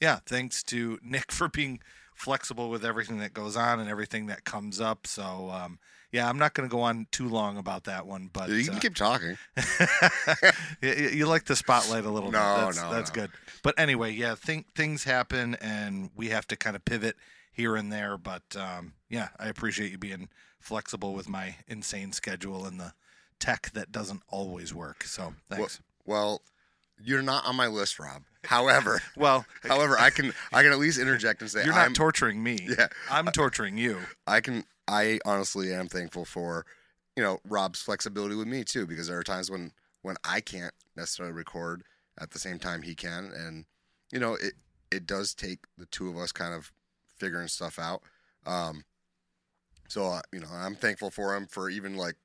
[0.00, 1.80] yeah, thanks to Nick for being
[2.14, 5.06] flexible with everything that goes on and everything that comes up.
[5.06, 5.78] So, um,
[6.12, 8.76] yeah, I'm not going to go on too long about that one, but you can
[8.76, 9.36] uh, keep talking.
[10.80, 12.38] you, you like the spotlight a little bit.
[12.38, 13.22] No, That's, no, that's no.
[13.22, 13.30] good.
[13.62, 17.16] But anyway, yeah, think things happen and we have to kind of pivot
[17.52, 18.16] here and there.
[18.16, 20.28] But um, yeah, I appreciate you being
[20.60, 22.94] flexible with my insane schedule and the
[23.40, 25.04] tech that doesn't always work.
[25.04, 25.80] So thanks.
[26.06, 26.42] Well,
[27.02, 28.22] you're not on my list, Rob.
[28.46, 31.94] However, Well, however, I can I can at least interject and say you're not I'm
[31.94, 32.58] torturing me.
[32.78, 33.98] yeah I'm torturing you.
[34.26, 36.66] I can I honestly am thankful for
[37.16, 40.74] you know Rob's flexibility with me too because there are times when when I can't
[40.96, 41.82] necessarily record
[42.18, 43.64] at the same time he can and
[44.12, 44.54] you know it
[44.90, 46.70] it does take the two of us kind of
[47.16, 48.02] figuring stuff out
[48.46, 48.84] um
[49.88, 52.16] so uh, you know I'm thankful for him for even like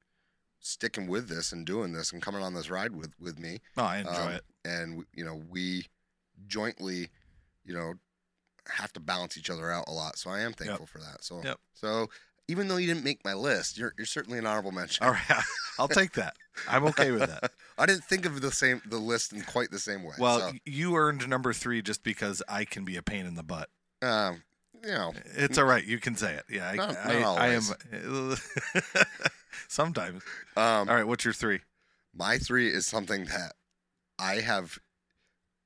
[0.59, 3.83] sticking with this and doing this and coming on this ride with with me No,
[3.83, 4.43] I enjoy Um, it.
[4.65, 5.87] and you know we
[6.47, 7.09] jointly
[7.65, 7.93] you know
[8.67, 11.41] have to balance each other out a lot so i am thankful for that so
[11.43, 11.57] Yep.
[11.73, 12.07] so
[12.47, 15.43] even though you didn't make my list you're you're certainly an honorable mention All right,
[15.79, 16.35] I'll take that.
[16.67, 17.51] I'm okay with that.
[17.77, 20.51] i didn't think of the same the list in quite the same way Well, so,
[20.65, 23.69] you earned number three just because I can be a pain in the butt.
[24.01, 24.43] um
[24.83, 25.83] you know It's all right.
[25.85, 26.43] You can say it.
[26.49, 27.63] Yeah, I, Not- I, I am.
[29.67, 30.23] sometimes.
[30.57, 31.07] um All right.
[31.07, 31.59] What's your three?
[32.15, 33.53] my three is something that
[34.17, 34.79] i have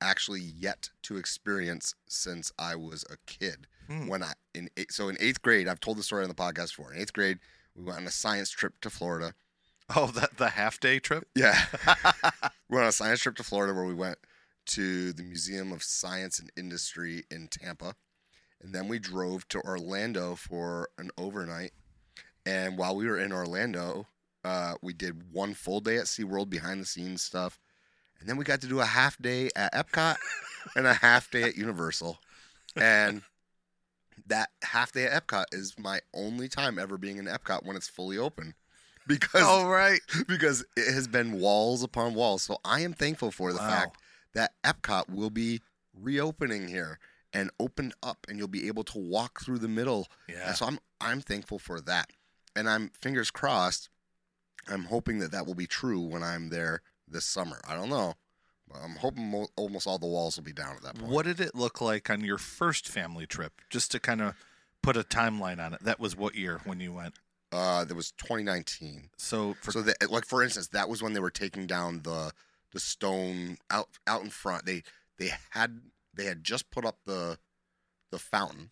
[0.03, 4.07] actually yet to experience since i was a kid Hmm.
[4.07, 6.77] when I in eight, so in eighth grade, I've told the story on the podcast
[6.77, 6.93] before.
[6.93, 7.39] In eighth grade,
[7.75, 9.33] we went on a science trip to Florida.
[9.93, 11.27] Oh, that the half day trip.
[11.35, 11.65] Yeah,
[12.69, 14.17] we went on a science trip to Florida where we went
[14.67, 17.95] to the Museum of Science and Industry in Tampa,
[18.61, 21.73] and then we drove to Orlando for an overnight.
[22.45, 24.07] And while we were in Orlando,
[24.45, 27.59] uh, we did one full day at SeaWorld behind the scenes stuff,
[28.23, 30.15] and then we got to do a half day at Epcot
[30.77, 32.19] and a half day at Universal,
[32.77, 33.21] and
[34.27, 37.89] that half day at Epcot is my only time ever being in Epcot when it's
[37.89, 38.53] fully open.
[39.05, 39.99] Because oh, right.
[40.29, 42.43] because it has been walls upon walls.
[42.43, 43.67] So I am thankful for the Wow.
[43.67, 43.97] fact
[44.33, 45.59] that Epcot will be
[45.93, 46.99] reopening here
[47.33, 50.07] and opened up and you'll be able to walk through the middle.
[50.29, 50.47] Yeah.
[50.47, 52.11] And so I'm I'm thankful for that.
[52.55, 53.89] And I'm fingers crossed
[54.67, 56.81] I'm hoping that that will be true when I'm there
[57.13, 57.61] this summer.
[57.67, 58.15] I don't know.
[58.83, 61.11] I'm hoping mo- almost all the walls will be down at that point.
[61.11, 63.53] What did it look like on your first family trip?
[63.69, 64.35] Just to kind of
[64.81, 65.83] put a timeline on it.
[65.83, 67.13] That was what year when you went?
[67.51, 69.09] Uh, that was 2019.
[69.17, 72.31] So for so that, like for instance, that was when they were taking down the
[72.73, 74.65] the stone out out in front.
[74.65, 74.81] They
[75.19, 75.81] they had
[76.15, 77.37] they had just put up the
[78.09, 78.71] the fountain,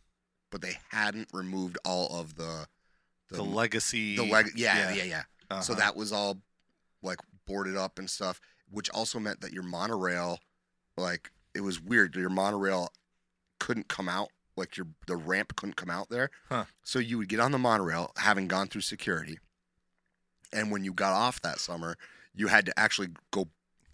[0.49, 2.65] but they hadn't removed all of the
[3.29, 4.15] the, legacy.
[4.15, 4.47] the leg.
[4.55, 5.03] Yeah, yeah.
[5.03, 5.59] yeah, yeah.
[5.61, 5.79] So Uh-huh.
[5.81, 6.39] that was all
[7.03, 7.19] like
[7.51, 10.39] boarded up and stuff, which also meant that your monorail,
[10.97, 12.15] like it was weird.
[12.15, 12.91] Your monorail
[13.59, 16.29] couldn't come out, like your the ramp couldn't come out there.
[16.49, 16.65] Huh.
[16.83, 19.39] So you would get on the monorail, having gone through security,
[20.53, 21.97] and when you got off that summer,
[22.33, 23.47] you had to actually go.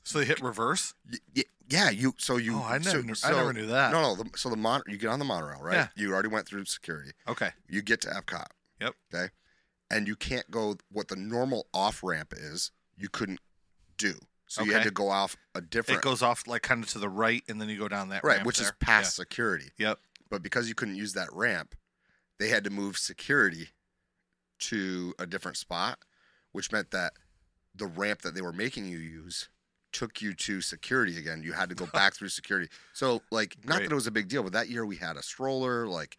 [0.03, 0.93] So they hit reverse.
[1.11, 2.13] y- y- Yeah, you.
[2.17, 2.55] So you.
[2.57, 3.91] oh, I so- never, knew, I never knew that.
[3.91, 4.15] No, no.
[4.23, 5.73] The, so the mon, you get on the monorail, right?
[5.75, 5.87] Yeah.
[5.95, 7.11] You already went through security.
[7.27, 7.49] Okay.
[7.67, 8.45] You get to Epcot.
[8.79, 8.93] Yep.
[9.13, 9.29] Okay.
[9.91, 12.71] And you can't go what the normal off ramp is.
[12.97, 13.39] You couldn't
[13.97, 14.15] do.
[14.47, 16.99] So you had to go off a different It goes off like kind of to
[16.99, 18.75] the right, and then you go down that right, which is there.
[18.79, 19.71] past security.
[19.77, 19.99] Yep.
[20.29, 21.75] But because you couldn't use that ramp,
[22.39, 23.69] they had to move security
[24.59, 25.99] to a different spot,
[26.53, 27.13] which meant that
[27.75, 29.49] the ramp that they were making you use
[29.91, 31.43] took you to security again.
[31.43, 32.69] You had to go back through security.
[32.93, 33.89] So like not Great.
[33.89, 36.17] that it was a big deal, but that year we had a stroller, like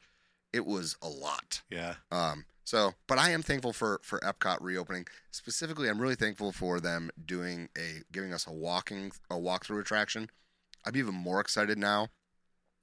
[0.52, 1.62] it was a lot.
[1.70, 1.94] Yeah.
[2.10, 5.06] Um, so, but I am thankful for for Epcot reopening.
[5.30, 10.28] Specifically, I'm really thankful for them doing a giving us a walking a walkthrough attraction.
[10.84, 12.08] I'm even more excited now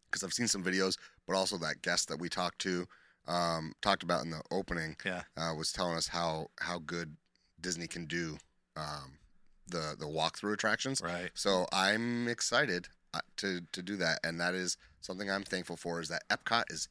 [0.06, 2.88] because I've seen some videos, but also that guest that we talked to
[3.28, 5.24] um, talked about in the opening Yeah.
[5.38, 7.18] uh, was telling us how how good
[7.62, 8.38] Disney can do
[8.76, 9.20] um,
[9.68, 11.02] the the walkthrough attractions.
[11.02, 11.30] Right.
[11.36, 16.02] So I'm excited uh, to to do that, and that is something I'm thankful for.
[16.02, 16.88] Is that Epcot is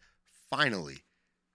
[0.51, 0.99] finally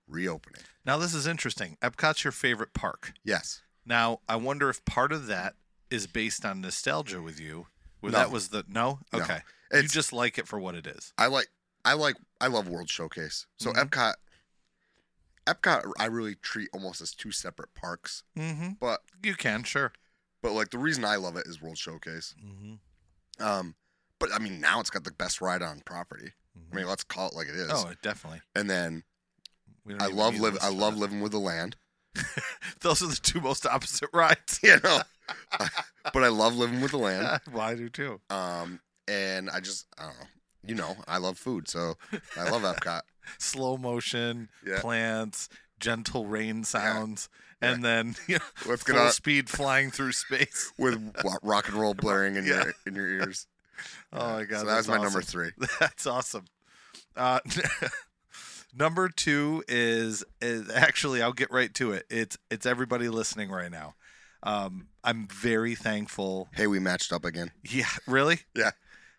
[0.09, 0.61] reopening.
[0.85, 1.77] Now this is interesting.
[1.81, 3.13] Epcot's your favorite park.
[3.23, 3.61] Yes.
[3.85, 5.55] Now I wonder if part of that
[5.89, 7.67] is based on nostalgia with you.
[7.99, 8.17] Where No.
[8.19, 8.99] that was the no.
[9.13, 9.19] No.
[9.19, 9.39] Okay.
[9.73, 11.13] You just like it for what it is.
[11.17, 11.47] I like
[11.85, 13.45] I like I love World Showcase.
[13.57, 13.89] So Mhm.
[13.89, 14.13] Epcot
[15.47, 18.23] Epcot I really treat almost as two separate parks.
[18.37, 18.73] Mm-hmm.
[18.79, 19.93] But You can sure.
[20.41, 22.35] but like the reason I love it is World Showcase.
[22.43, 23.43] Mm-hmm.
[23.43, 23.75] Um
[24.19, 26.33] but I mean now it's got the best ride on property.
[26.71, 27.69] I mean let's call it like it is.
[27.71, 28.41] oh, definitely.
[28.55, 29.03] And then
[29.99, 31.75] I love live I love living with the land.
[32.81, 34.59] Those are the two most opposite rides.
[34.63, 35.01] You know.
[36.13, 37.39] but I love living with the land.
[37.51, 38.19] well, I do too.
[38.29, 40.25] Um and I just I don't know.
[40.65, 41.95] You know, I love food, so
[42.37, 43.01] I love Epcot.
[43.37, 44.81] Slow motion, Yeah.
[44.81, 45.47] plants,
[45.79, 47.29] gentle rain sounds,
[47.61, 50.71] and then you know, Let's get full on speed flying through space.
[50.77, 50.99] with
[51.41, 52.63] rock and roll blaring in Yeah.
[52.65, 53.47] your in your ears.
[54.11, 55.51] Oh my god, So that was that's my number three.
[55.79, 56.45] That's awesome.
[57.15, 57.39] Uh,
[58.73, 62.05] number two is is actually I'll get right to it.
[62.09, 63.95] It's it's everybody listening right now.
[64.41, 66.47] Um, I'm very thankful.
[66.53, 67.51] Hey, we matched up again.
[67.63, 68.41] Yeah, really?
[68.55, 68.71] Yeah.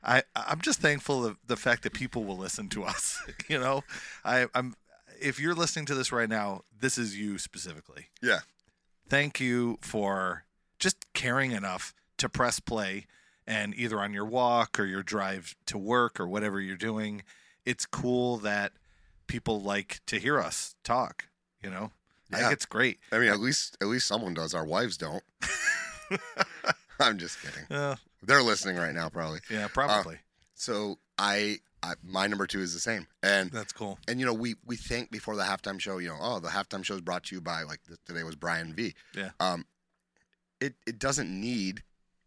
[0.03, 3.21] I I'm just thankful of the fact that people will listen to us.
[3.49, 3.83] you know,
[4.25, 4.75] I I'm
[5.21, 8.07] if you're listening to this right now, this is you specifically.
[8.23, 8.41] Yeah.
[9.09, 10.45] Thank you for
[10.79, 13.07] just caring enough to press play
[13.47, 17.23] and either on your walk or your drive to work or whatever you're doing.
[17.67, 18.73] It's cool that
[19.31, 21.27] people like to hear us talk,
[21.63, 21.93] you know?
[22.33, 22.43] I Yeah.
[22.45, 22.99] think it's great.
[23.13, 24.55] I mean, at least at least someone does.
[24.55, 25.23] Our wives don't.
[27.01, 27.65] I'm just kidding.
[27.71, 29.41] Uh, They're listening right now, probably.
[29.49, 30.19] yeah, probably.
[30.55, 33.99] So I, I my number two is the same, and That's cool.
[34.07, 36.85] and you know we we think before the halftime show, you know, oh the halftime
[36.85, 38.95] show is brought to you by like th- today was Brian V.
[39.15, 39.31] Yeah.
[39.41, 39.65] Um,
[40.61, 41.83] it it doesn't need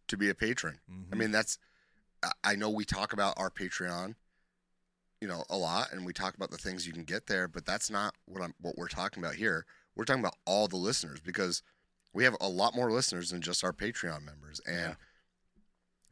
[0.07, 0.79] to be a patron.
[0.89, 1.17] I Mhm.
[1.17, 1.59] mean that's
[2.23, 4.15] I- I know we talk about our Patreon,
[5.23, 7.65] you know, a lot, and we talk about the things you can get there, but
[7.65, 9.65] that's not what I'm what we're talking about here.
[9.95, 11.63] We're talking about all the listeners because
[12.11, 14.95] we have a lot more listeners than just our Patreon members, and Yeah.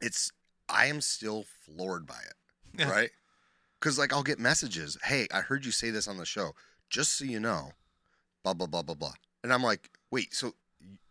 [0.00, 0.32] it's
[0.66, 2.88] I am still floored by it Yeah.
[2.90, 3.10] right?
[3.78, 6.54] Because like I'll get messages, "Hey, I heard you say this on the show.
[6.88, 7.72] Just so you know,
[8.44, 9.12] blah blah blah blah blah."
[9.44, 10.54] And I'm like, "Wait, so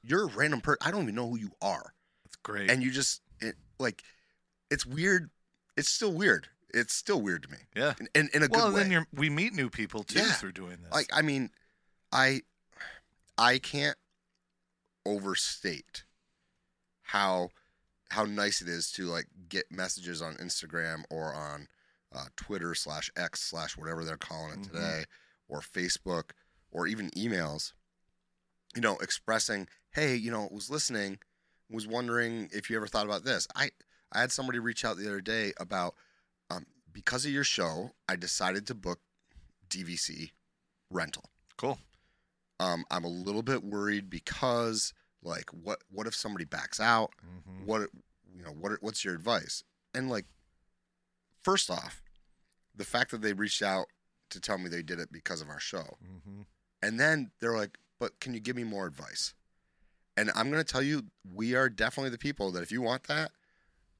[0.01, 0.79] you're a random person?
[0.81, 2.71] I don't even know who you are." That's great.
[2.71, 4.01] And you just it, like,
[4.71, 5.29] it's weird.
[5.77, 6.47] It's still weird.
[6.73, 7.57] It's still weird to me.
[7.75, 7.93] yeah.
[7.99, 8.81] In, in, in a Well, good way.
[8.83, 10.31] then you're, we meet new people too Yeah.
[10.33, 10.91] through doing this.
[10.91, 11.49] like, I mean,
[12.11, 12.41] I,
[13.37, 13.97] I can't
[15.05, 16.03] overstate
[17.03, 17.49] how
[18.09, 21.67] how nice it is to like get messages on Instagram or on
[22.13, 24.67] uh, Twitter slash X slash whatever they're calling it Mhm.
[24.71, 25.05] today,
[25.47, 26.31] or Facebook,
[26.71, 27.71] or even emails.
[28.75, 31.19] You know, expressing, hey, you know, was listening,
[31.69, 33.47] was wondering if you ever thought about this.
[33.55, 33.71] I
[34.11, 35.95] I had somebody reach out the other day about
[36.51, 38.99] um, because of your show, I decided to book
[39.69, 40.31] DVC
[40.89, 41.29] rental.
[41.57, 41.79] cool.
[42.59, 47.11] Um, I'm a little bit worried because like what what if somebody backs out?
[47.25, 47.65] Mhm.
[47.65, 47.89] What
[48.35, 49.63] you know, what what's your advice?
[49.93, 50.25] And like
[51.43, 52.01] first off,
[52.75, 53.87] the fact that they reached out
[54.29, 55.97] to tell me they did it because of our show.
[56.03, 56.45] Mhm.
[56.81, 59.33] And then they're like, "But can you give me more advice?"
[60.17, 63.03] And I'm going to tell you we are definitely the people that if you want
[63.07, 63.31] that,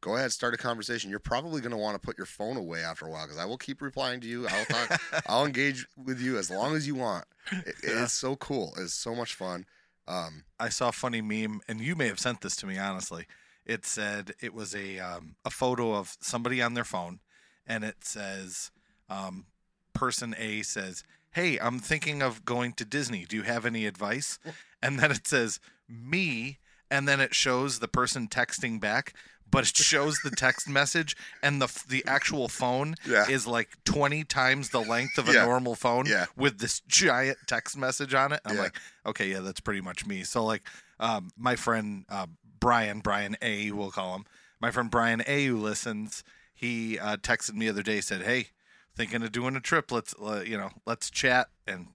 [0.01, 1.09] go ahead start a conversation.
[1.09, 3.45] You're probably going to want to put your phone away after a while cuz I
[3.45, 4.47] will keep replying to you.
[4.47, 7.25] I'll talk I'll engage with you as long as you want.
[7.51, 8.03] It, Yeah.
[8.03, 8.73] It's so cool.
[8.77, 9.65] It's so much fun.
[10.07, 12.77] Um, I saw a funny meme, and you may have sent this to me.
[12.77, 13.27] Honestly,
[13.65, 17.19] it said it was a um, a photo of somebody on their phone,
[17.65, 18.71] and it says,
[19.09, 19.45] um,
[19.93, 23.25] "Person A says, hey, I'm thinking of going to Disney.
[23.25, 24.39] Do you have any advice?"
[24.83, 26.57] And then it says, "Me,"
[26.89, 29.13] and then it shows the person texting back.
[29.51, 33.27] But it shows the text message, and the the actual phone Yeah.
[33.29, 35.43] is like twenty times the length of a Yeah.
[35.45, 36.27] normal phone Yeah.
[36.35, 38.39] with this giant text message on it.
[38.45, 40.23] I'm like, okay, yeah, that's pretty much me.
[40.23, 40.63] So like,
[40.99, 42.27] um, my friend uh,
[42.59, 44.25] Brian, Brian A, we'll call him.
[44.59, 48.49] My friend Brian A, who listens, he uh, texted me the other day, said, "Hey,
[48.95, 49.91] thinking of doing a trip.
[49.91, 51.87] Let's, uh, you know, let's chat." And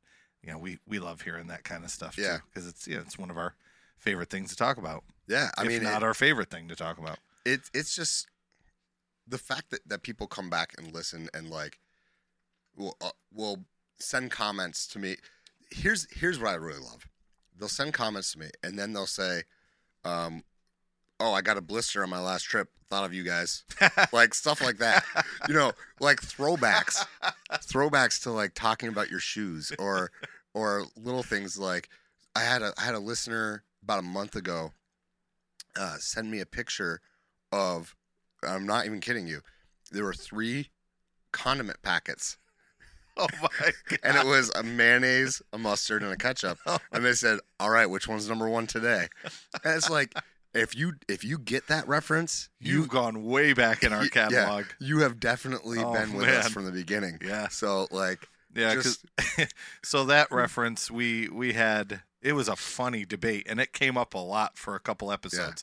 [0.42, 2.38] you know, we we love hearing that kind of stuff Yeah.
[2.50, 3.54] because it's yeah, it's one of our
[3.98, 5.04] favorite things to talk about.
[5.26, 7.18] yeah, I if mean, not it, our favorite thing to talk about.
[7.46, 8.26] It, it's just
[9.26, 11.78] the fact that, that people come back and listen and like
[12.76, 13.64] will uh, will
[13.98, 15.16] send comments to me.
[15.70, 17.08] Here's here's what I really love.
[17.58, 19.44] They'll send comments to me and then they'll say,
[20.04, 20.42] um,
[21.20, 22.68] "Oh, I got a blister on my last trip.
[22.88, 23.64] Thought of you guys."
[24.12, 25.04] like stuff like that.
[25.48, 27.06] You know, like throwbacks,
[27.52, 30.10] throwbacks to like talking about your shoes or
[30.52, 31.88] or little things like
[32.34, 34.72] I had a I had a listener about a month ago
[35.78, 37.00] uh, send me a picture
[37.56, 37.94] of
[38.42, 39.40] I'm not even kidding you.
[39.90, 40.70] There were three
[41.32, 42.38] condiment packets,
[43.16, 43.48] oh my
[43.88, 43.98] god!
[44.02, 46.58] and it was a mayonnaise, a mustard, and a ketchup.
[46.66, 49.08] Oh And they said, "All right, which one's number one today?"
[49.64, 50.14] And it's like,
[50.54, 54.04] if you if you get that reference, You've you gone way back in our y-
[54.14, 54.28] yeah.
[54.28, 54.64] catalog.
[54.80, 57.18] you have definitely Oh, been with us from the beginning.
[57.24, 57.48] Yeah.
[57.48, 59.04] So like, Yeah, Just-
[59.82, 64.14] so that reference we we had it was a funny debate and it came up
[64.14, 65.62] a lot for a couple episodes.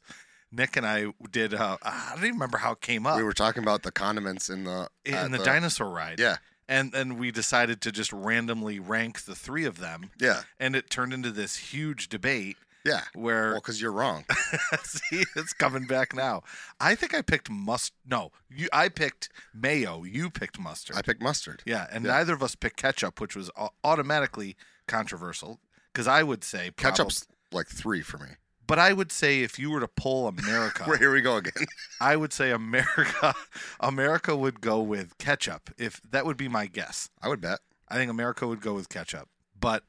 [0.56, 1.54] Nick and I did.
[1.54, 4.50] Uh, I don't even remember how it came up we were talking about the condiments
[4.50, 6.20] in the in at the, dinosaur ride.
[6.20, 6.38] Yeah,
[6.70, 10.90] and and we decided to just randomly rank the three of them, yeah, and it
[10.90, 13.02] turned into this huge debate yeah.
[13.14, 14.26] where Well, because you're wrong.
[14.84, 16.44] see it's coming back now.
[16.80, 17.94] I think I picked must.
[18.06, 18.68] No, you.
[18.72, 20.04] I picked mayo.
[20.04, 20.98] You picked mustard.
[20.98, 21.64] I picked mustard.
[21.66, 22.12] Yeah, and Yeah.
[22.12, 23.50] neither of us picked ketchup, which was
[23.84, 24.56] automatically
[24.88, 25.60] controversial.
[25.92, 28.30] Because I would say prob- Ketchup's like three for me.
[28.74, 31.68] But I would say if you were to pull America, Well, here we go again.
[32.02, 33.36] I would say America,
[33.80, 35.70] America would go with ketchup.
[35.78, 37.60] If that would be my guess, I would bet.
[37.88, 39.30] I think America would go with ketchup.
[39.60, 39.84] But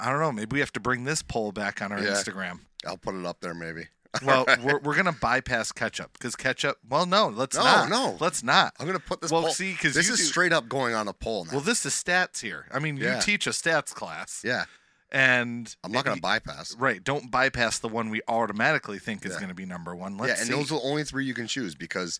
[0.00, 0.32] I don't know.
[0.32, 2.12] Maybe we have to bring this poll back on our Yeah.
[2.12, 2.60] Instagram.
[2.86, 3.88] I'll put it up there maybe.
[4.24, 6.78] Well, we're, we're gonna bypass ketchup because ketchup.
[6.88, 7.88] Well, no, let's No, not.
[7.90, 8.16] no.
[8.20, 8.74] let's not.
[8.78, 9.30] I'm gonna put this.
[9.30, 11.52] Well, poll- see, 'cause this is do- straight up going on a poll now.
[11.52, 12.66] Well, this is stats here.
[12.72, 13.16] I mean, Yeah.
[13.16, 14.64] you teach a stats class, yeah,
[15.12, 16.74] and I'm not gonna bypass.
[16.76, 17.04] Right.
[17.04, 19.38] Don't bypass the one we automatically think is Yeah.
[19.38, 20.16] going to be number one.
[20.16, 20.54] yeah, Let's and see.
[20.54, 22.18] those are the only three you can choose because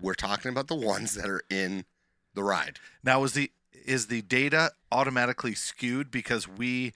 [0.00, 1.84] we're talking about the ones that are in
[2.34, 2.78] the ride.
[3.02, 3.50] now, is the
[3.84, 6.92] is the data automatically skewed because we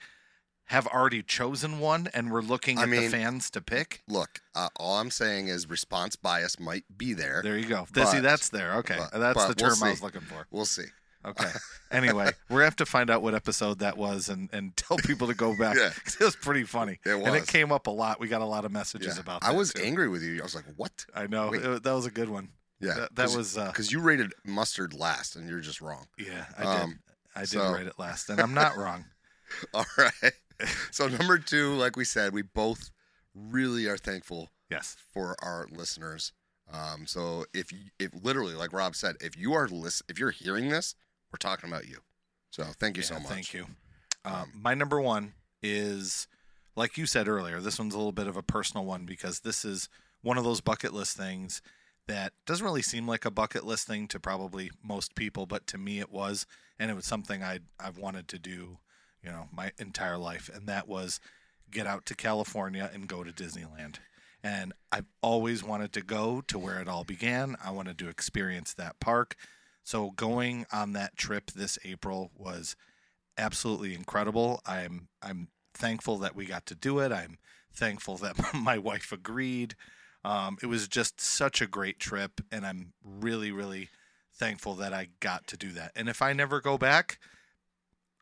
[0.65, 4.01] have already chosen one and we're looking I at the mean- fans to pick?
[4.07, 7.41] Look, uh, all I'm saying is response bias might be there.
[7.43, 7.87] There you go.
[7.93, 8.73] Th- see, But- that's there.
[8.75, 10.05] Okay, but- that's but the we'll term I was see.
[10.05, 10.45] looking for.
[10.51, 10.85] We'll see.
[11.25, 11.49] Okay.
[11.91, 15.27] anyway, we're gonna have to find out what episode that was and and tell people
[15.27, 15.75] to go back.
[15.75, 15.91] Yeah.
[16.05, 16.99] it was pretty funny.
[17.05, 17.27] It was.
[17.27, 18.19] and it came up a lot.
[18.19, 19.21] We got a lot of messages Yeah.
[19.21, 19.43] about.
[19.43, 19.81] I was too.
[19.83, 20.39] angry with you.
[20.39, 22.49] I was like, "What?" I know It- that was a good one.
[22.79, 23.57] Yeah, That, that was.
[23.57, 26.07] Uh, because you rated mustard last, and you're just wrong.
[26.17, 26.99] yeah, I Um, did.
[27.35, 29.03] I did so- write it last, and I'm not wrong.
[29.73, 30.33] All right.
[30.91, 32.91] so number two, like we said, we both
[33.35, 34.95] really are thankful Yes.
[35.13, 36.31] for our listeners.
[36.71, 40.29] Um, so if you, if literally, like Rob said, if you are listen, if you're
[40.31, 40.93] hearing this,
[41.31, 41.97] we're talking about you.
[42.51, 43.27] So thank you so much.
[43.27, 43.67] Thank you.
[44.25, 46.27] Um, Um, my number one is,
[46.75, 49.63] like you said earlier, this one's a little bit of a personal one because this
[49.63, 49.89] is
[50.21, 51.61] one of those bucket list things
[52.07, 55.77] that doesn't really seem like a bucket list thing to probably most people, but to
[55.77, 56.47] me it was,
[56.79, 58.79] and it was something I I've wanted to do,
[59.23, 61.19] you know, my entire life, and that was
[61.71, 63.97] get out to California and go to Disneyland.
[64.43, 67.55] And I've always wanted to go to where it all began.
[67.63, 69.35] I wanted to experience that park.
[69.89, 72.75] So going on that trip this April was
[73.39, 74.61] absolutely incredible.
[74.63, 77.11] I'm I'm thankful that we got to do it.
[77.11, 77.39] I'm
[77.73, 79.73] thankful that my wife agreed.
[80.23, 83.89] Um, it was just such a great trip, and I'm really really
[84.31, 85.91] thankful that I got to do that.
[85.95, 87.17] And if I never go back,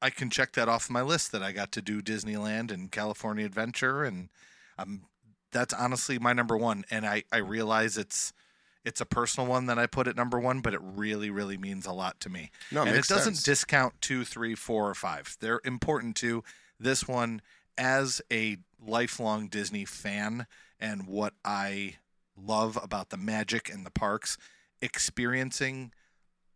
[0.01, 3.45] I can check that off my list that I got to do Disneyland and California
[3.45, 4.29] Adventure, and
[4.77, 5.01] um,
[5.51, 6.85] that's honestly my number one.
[6.89, 8.31] And I I realize it's
[8.87, 11.85] it's a personal one that I put at number one, but it really really means
[11.85, 13.43] a lot to me No, it and it doesn't sense.
[13.43, 15.35] discount two, three, four, or five.
[15.39, 16.43] They're important too.
[16.79, 17.41] This one,
[17.77, 20.47] as a lifelong Disney fan,
[20.79, 21.95] and what I
[22.35, 24.37] love about the magic and the parks,
[24.81, 25.91] experiencing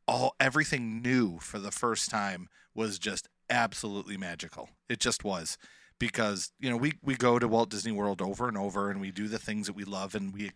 [0.08, 4.70] all everything new for the first time was just absolutely magical.
[4.89, 5.58] It just was
[6.00, 9.12] because you know we we go to Walt Disney World over and over and we
[9.12, 10.52] do the things that we love and we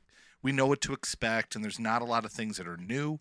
[0.46, 3.20] we know what to expect and there's not a lot of things that are new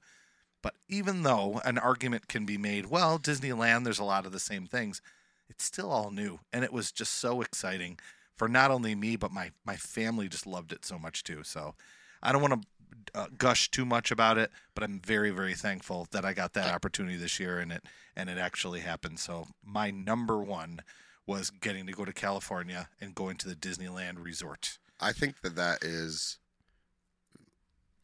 [0.64, 4.40] but even though an argument can be made, well, Disneyland, there's a lot of the
[4.40, 5.02] same things,
[5.46, 6.40] it's still all new.
[6.54, 7.98] And it was just so exciting
[8.34, 11.42] for not only me, but my, my family just loved it so much too.
[11.44, 11.74] So
[12.22, 12.66] I don't want to
[13.14, 16.74] uh, gush too much about it, but I'm very, very thankful that I got that
[16.74, 17.84] opportunity this year and it,
[18.16, 19.18] and it actually happened.
[19.18, 20.80] So my number one
[21.26, 24.78] was getting to go to California and going to the Disneyland resort.
[24.98, 26.38] I think that that is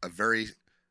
[0.02, 0.48] a very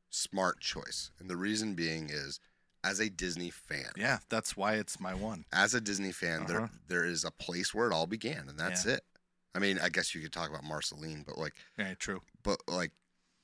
[0.10, 2.40] smart choice, and the reason being is,
[2.84, 5.46] as a Disney fan, Yeah, that's why it's my one.
[5.52, 6.48] as a Disney fan, Uh-huh.
[6.48, 8.94] there there is a place where it all began, and that's Yeah.
[8.94, 9.06] it.
[9.54, 12.22] I mean, I guess you could talk about Marceline, but like, Yeah, true.
[12.44, 12.92] but like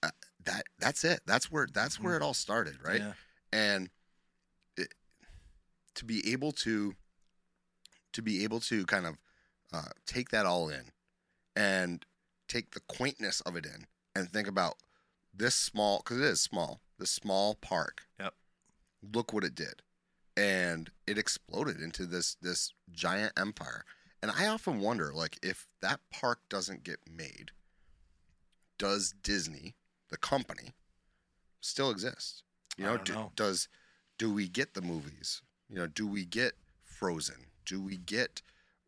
[0.04, 0.12] uh,
[0.44, 1.22] that that's it.
[1.26, 3.02] That's where that's where it all started, right?
[3.02, 3.14] Yeah.
[3.52, 3.90] And
[4.78, 4.94] it,
[5.96, 6.96] to be able to
[8.14, 9.18] to be able to kind of
[9.74, 10.92] uh, take that all in
[11.56, 12.06] and
[12.48, 14.76] take the quaintness of it in and think about
[15.36, 18.08] this small because it is small this small park.
[18.20, 18.34] Yep.
[19.14, 19.82] look what it did.
[20.38, 23.86] And it exploded into this this giant empire.
[24.22, 27.52] And i often wonder like if that park doesn't get made
[28.78, 29.76] does disney
[30.10, 30.74] the company
[31.62, 32.44] still exist?
[32.78, 33.32] You know, do, know.
[33.36, 33.68] does
[34.18, 35.42] do we get the movies?
[35.70, 37.48] You know do we get frozen?
[37.66, 38.42] Do we get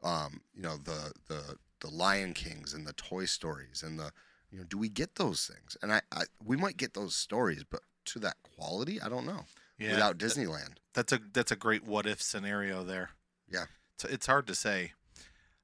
[0.04, 4.12] um you know the the the lion kings and the toy stories and the
[4.52, 7.64] you know do we get those things and i, I we might get those stories
[7.70, 9.46] but to that quality i don't know
[9.78, 9.92] Yeah.
[9.92, 13.12] without disneyland that's a that's a great what if scenario there.
[13.48, 13.66] Yeah.
[13.94, 14.94] It's, it's hard to say.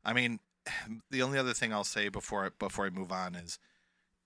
[0.06, 0.39] I mean,
[1.10, 3.58] the only other thing I'll say before I, before I move on is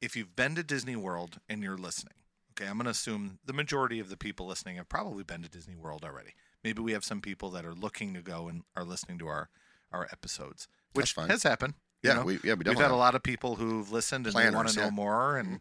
[0.02, 2.16] if you've been to Disney World and you're listening,
[2.52, 5.50] okay, I'm going to assume the majority of the people listening have probably been to
[5.50, 6.32] Disney World already.
[6.62, 9.50] Maybe we have some people that are looking to go and are listening to our
[9.94, 11.76] our episodes, which has happened.
[12.04, 12.26] You yeah know?
[12.26, 14.82] we yeah we We've had a lot of people who've listened and want to know
[14.84, 14.88] yeah.
[14.88, 14.96] Mm-hmm.
[14.96, 15.38] more.
[15.38, 15.60] And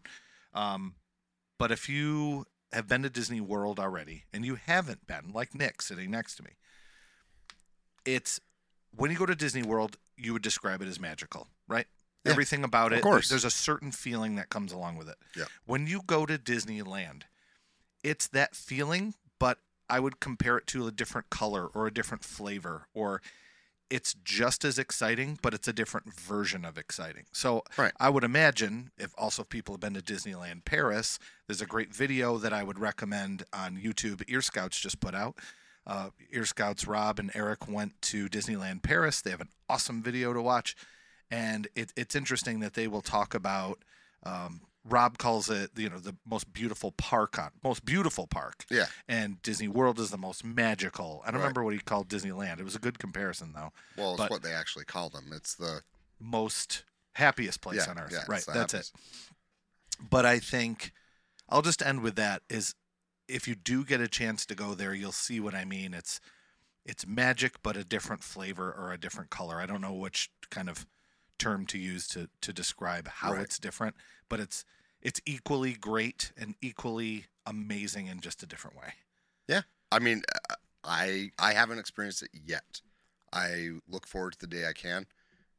[0.55, 0.95] um,
[1.59, 5.81] but if you have been to Disney World already and you haven't been, like Nick
[5.83, 6.51] sitting next to me,
[8.05, 8.41] it's
[8.95, 11.87] when you go to Disney World, you would describe it as magical, right?
[12.25, 12.97] Yeah, Everything about it.
[12.97, 13.29] of course.
[13.29, 15.17] there's a certain feeling that comes along with it.
[15.37, 15.45] Yeah.
[15.65, 17.23] When you go to Disneyland,
[18.03, 19.59] it's that feeling, but
[19.89, 23.23] I would compare it to a different color or a different flavor or
[23.91, 27.25] it's just as exciting, but it's a different version of exciting.
[27.33, 27.93] So Right.
[28.01, 31.95] I would imagine if also if people have been to Disneyland Paris, there's a great
[31.95, 34.23] video that I would recommend on YouTube.
[34.29, 35.37] Ear Scouts just put out.
[35.87, 39.21] Uh, Ear Scouts Rob and Eric went to Disneyland Paris.
[39.21, 40.75] They have an awesome video to watch,
[41.31, 43.85] and it, it's interesting that they will talk about.
[44.25, 48.87] Um, Rob calls it, you know, the most beautiful park on most beautiful park Yeah.
[49.09, 51.23] and Disney World is the most magical.
[51.25, 51.47] I don't Right.
[51.47, 52.61] remember what he called Disneyland.
[52.61, 53.73] It was a good comparison though.
[53.97, 55.33] Well, it's But- what they actually call them.
[55.33, 55.83] It's the
[56.21, 56.85] Most
[57.15, 58.13] happiest place yeah, on earth.
[58.13, 58.45] yeah, right.
[58.47, 58.95] That's happiest.
[58.95, 60.07] it.
[60.11, 60.93] But I think
[61.49, 62.75] I'll just end with that is
[63.29, 65.95] if you do get a chance to go there, you'll see what I mean.
[65.95, 66.21] It's
[66.85, 69.61] it's magic but a different flavor or a different color.
[69.61, 70.87] I don't know which kind of
[71.39, 73.43] term to use to to describe how Right.
[73.43, 73.97] it's different,
[74.29, 74.65] but it's
[75.07, 78.95] it's equally great and equally amazing in just a different way.
[79.47, 79.63] Yeah.
[79.93, 82.81] I mean, uh, I I haven't experienced it yet.
[83.33, 85.07] I look forward to the day I can.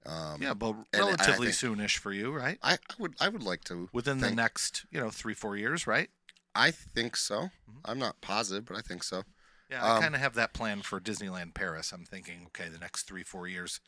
[0.05, 2.59] Um, Yeah, but I relatively think- soonish for you, right?
[2.61, 3.89] I, I would I would like to.
[3.93, 6.09] Within the next, you know, three four years, right?
[6.53, 7.39] I think so.
[7.69, 7.81] Mhm.
[7.85, 9.23] I'm not positive, but I think so.
[9.69, 11.91] Yeah, I Um, kind of have that plan for Disneyland Paris.
[11.93, 13.79] I'm thinking, okay, the next three four years,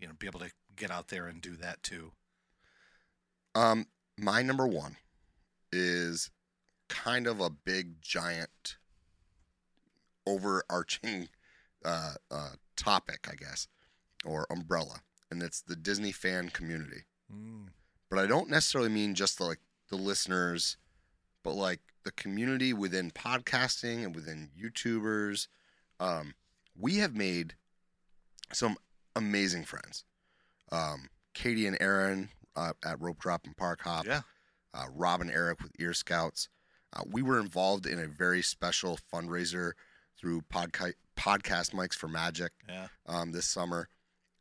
[0.00, 2.12] you know, be able to get out there and do that too.
[3.54, 3.86] Um,
[4.18, 4.96] my number one
[5.72, 6.30] is
[6.88, 8.76] kind of a big giant
[10.26, 11.28] overarching
[11.84, 13.68] uh, uh, topic, I guess,
[14.24, 15.00] or umbrella,
[15.30, 17.04] and it's the Disney fan community.
[18.10, 20.76] But I don't necessarily mean just the, like the listeners,
[21.42, 25.48] but like the community within podcasting and within YouTubers.
[25.98, 26.34] Um,
[26.78, 27.54] we have made
[28.52, 28.76] some
[29.16, 30.04] amazing friends.
[30.70, 34.22] Um, Katie and Aaron uh, at Rope Drop and Park Hop Yeah,
[34.74, 36.48] uh, Rob and Eric with Ear Scouts.
[36.94, 39.72] Uh, we were involved in a very special fundraiser
[40.18, 43.88] through podca- podcast mics for Magic yeah, um, this summer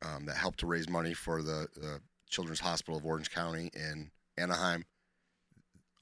[0.02, 2.00] um, that helped to raise money for the, the
[2.30, 4.86] Children's Hospital of Orange County in Anaheim.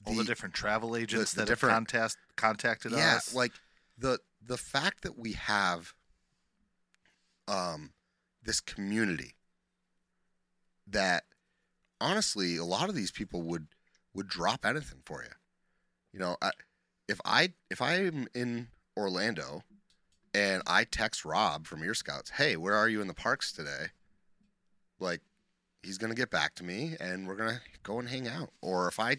[0.06, 3.34] all the, different travel agents the that different- have contest, contacted yeah, us.
[3.34, 3.52] like
[3.98, 5.92] the the fact that we have
[7.46, 7.90] um,
[8.42, 9.34] this community
[10.86, 11.24] that
[12.00, 13.68] honestly a lot of these people would
[14.14, 15.30] would drop anything for you.
[16.12, 16.50] You know, I,
[17.08, 19.62] if I if I'm in Orlando
[20.34, 23.86] and I text Rob from Ear Scouts, "Hey, where are you in the parks today?"
[24.98, 25.20] Like
[25.82, 28.50] he's going to get back to me and we're going to go and hang out.
[28.60, 29.18] Or if I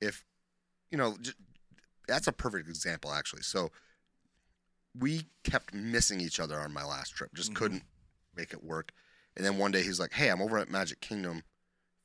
[0.00, 0.24] if
[0.90, 1.32] you know, j-
[2.08, 3.42] that's a perfect example actually.
[3.42, 3.70] So
[4.98, 7.32] we kept missing each other on my last trip.
[7.34, 7.56] Just Mhm.
[7.56, 7.84] couldn't
[8.34, 8.92] make it work.
[9.36, 11.44] And then one day he's like, "Hey, I'm over at Magic Kingdom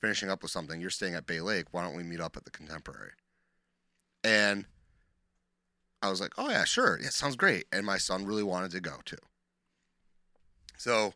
[0.02, 0.80] finishing up with something.
[0.82, 1.68] You're staying at Bay Lake.
[1.72, 3.12] Why don't we meet up at the Contemporary?"
[4.24, 4.66] And
[6.02, 7.00] I was like, "Oh yeah, sure.
[7.02, 9.18] Yeah, sounds great." And my son really wanted to go too.
[10.78, 11.14] So,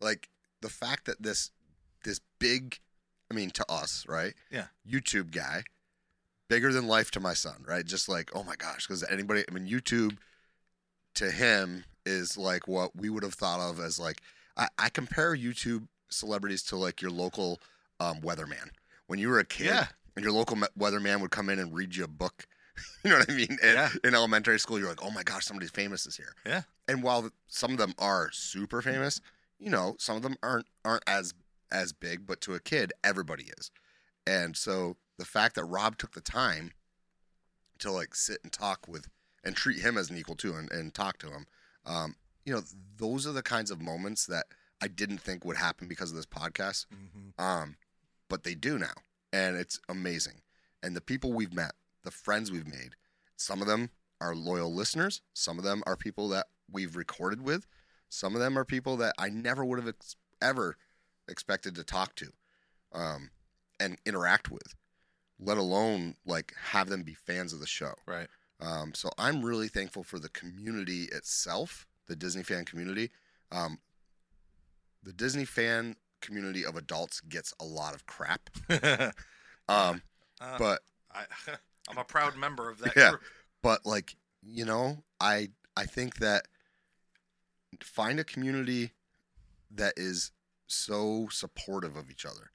[0.00, 0.28] like
[0.60, 1.50] the fact that this
[2.04, 2.78] this big,
[3.30, 4.34] I mean, to us, right?
[4.50, 4.66] Yeah.
[4.88, 5.64] YouTube guy,
[6.48, 7.84] bigger than life to my son, right?
[7.84, 10.18] Just like, oh my gosh, because anybody, I mean, YouTube
[11.14, 14.20] to him is like what we would have thought of as like,
[14.56, 17.60] I, I compare YouTube celebrities to like your local
[18.00, 18.70] um, weatherman.
[19.06, 19.86] When you were a kid, Yeah.
[20.16, 22.46] and your local weatherman would come in and read you a book.
[23.04, 23.58] you know what I mean?
[23.62, 23.90] And Yeah.
[24.04, 26.34] In elementary school, you're like, oh my gosh, somebody famous is here.
[26.46, 26.62] Yeah.
[26.88, 29.20] And while some of them are super famous,
[29.58, 31.34] you know, some of them aren't aren't as
[31.70, 33.70] as big, but to a kid, everybody is.
[34.26, 36.72] And so the fact that Rob took the time
[37.78, 39.06] to like sit and talk with
[39.44, 41.46] and treat him as an equal too and, and talk to him,
[41.86, 42.62] um, you know,
[42.96, 44.46] those are the kinds of moments that
[44.82, 46.86] I didn't think would happen because of this podcast.
[46.92, 47.42] Mhm.
[47.42, 47.76] Um,
[48.30, 48.94] but they do now,
[49.30, 50.40] and it's amazing.
[50.82, 51.72] And the people we've met,
[52.04, 52.94] the friends we've made,
[53.36, 53.90] some of them
[54.22, 55.20] are loyal listeners.
[55.34, 57.66] Some of them are people that we've recorded with.
[58.08, 60.76] Some of them are people that I never would have ex- ever
[61.28, 62.32] expected to talk to,
[62.92, 63.30] um,
[63.78, 64.74] and interact with,
[65.38, 67.94] let alone like have them be fans of the show.
[68.06, 68.28] Right.
[68.60, 73.10] Um, so I'm really thankful for the community itself, the Disney fan community.
[73.50, 73.78] Um,
[75.02, 78.50] the Disney fan community of adults gets a lot of crap,
[79.68, 80.02] um,
[80.40, 80.80] Uh, but
[81.14, 81.24] I,
[81.88, 83.10] I'm a proud member of that Yeah.
[83.10, 83.22] group.
[83.62, 86.46] but like you know, I I think that
[87.82, 88.92] find a community
[89.70, 90.32] that is
[90.66, 92.50] so supportive of each other.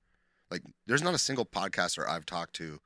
[0.52, 2.80] Like, there's not a single podcaster I've talked to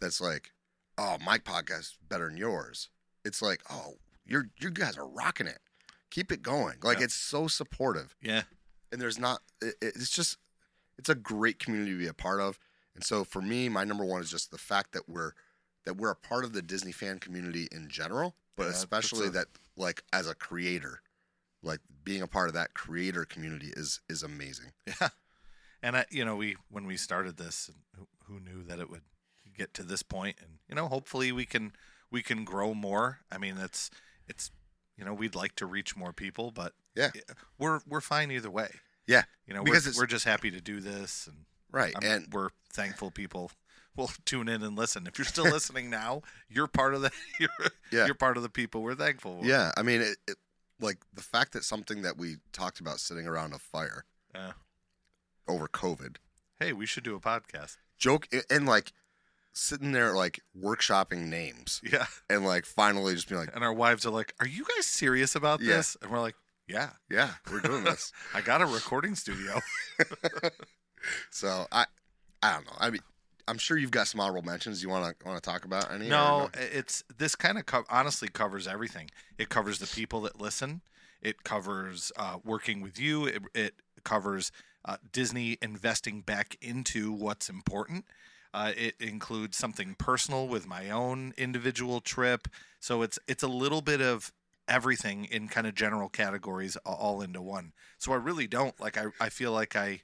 [0.00, 0.52] that's like,
[0.98, 2.90] "Oh, my podcast is better than yours."
[3.24, 3.94] It's like, "Oh,
[4.26, 5.60] you're you guys are rocking it.
[6.10, 7.04] Keep it going." Like, Yeah.
[7.04, 8.42] it's so supportive, Yeah.
[8.92, 9.40] And there's not.
[9.60, 10.38] It, it's just,
[10.98, 12.58] it's a great community to be a part of.
[12.94, 15.32] And so for me, my number one is just the fact that we're
[15.84, 19.48] that we're a part of the Disney fan community in general, but Yeah, especially that
[19.76, 21.00] like as a creator,
[21.62, 24.72] like being a part of that creator community is is amazing.
[25.00, 25.08] Yeah.
[25.82, 29.02] And I, you know, we when we started this, who, who knew that it would
[29.54, 30.36] get to this point?
[30.40, 31.72] And you know, hopefully we can
[32.10, 33.18] we can grow more.
[33.30, 33.90] I mean, it's
[34.26, 34.50] it's
[34.96, 37.10] you know, we'd like to reach more people, but Yeah.
[37.58, 38.80] we're we're fine either way.
[39.06, 41.94] Yeah, You know, because we're, we're just happy to do this, and Right.
[41.96, 43.50] I'm- and we're thankful people
[43.96, 45.06] will tune in and listen.
[45.06, 47.48] If you're still listening now, you're part of the you're,
[47.90, 48.06] Yeah.
[48.06, 49.46] you're part of the people we're thankful for.
[49.46, 50.36] yeah, I mean, it, it,
[50.80, 54.52] like the fact that something that we talked about sitting around a fire Yeah.
[55.46, 56.16] over COVID,
[56.60, 57.76] Hey, we should do a podcast.
[57.98, 58.92] joke and like
[59.54, 62.06] sitting there like workshopping names Yeah.
[62.28, 65.34] and like finally just being like, And our wives are like, "Are you guys serious
[65.34, 65.76] about Yeah.
[65.76, 66.34] this?" And we're like,
[66.68, 68.12] "Yeah, yeah, we're doing this.
[68.34, 69.60] I got a recording studio."
[71.30, 71.86] so I,
[72.42, 72.76] I don't know.
[72.78, 73.00] I mean,
[73.46, 74.82] I'm sure you've got some honorable mentions.
[74.82, 76.06] You want to want to talk about any?
[76.06, 79.10] or No, it's this kind of co- honestly covers everything.
[79.38, 80.80] It covers the people that listen.
[81.20, 83.26] It covers uh, working with you.
[83.26, 83.74] It, it
[84.04, 84.50] covers
[84.84, 88.04] uh, Disney investing back into what's important.
[88.54, 92.48] Uh, it includes something personal with my own individual trip.
[92.80, 94.32] So it's it's a little bit of
[94.68, 97.72] everything in kind of general categories all into one.
[97.98, 98.96] So I really don't like.
[98.98, 100.00] I I feel like I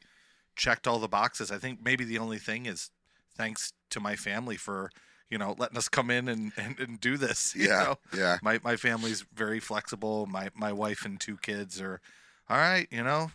[0.57, 1.51] checked all the boxes.
[1.53, 2.90] I think maybe the only thing is
[3.36, 4.90] thanks to my family for
[5.30, 7.55] you know letting us come in and and, and do this.
[7.57, 7.94] You Yeah, know?
[8.16, 10.26] yeah, my my family's very flexible.
[10.26, 12.01] My my wife and two kids are
[12.48, 12.88] all right.
[12.90, 13.30] You know,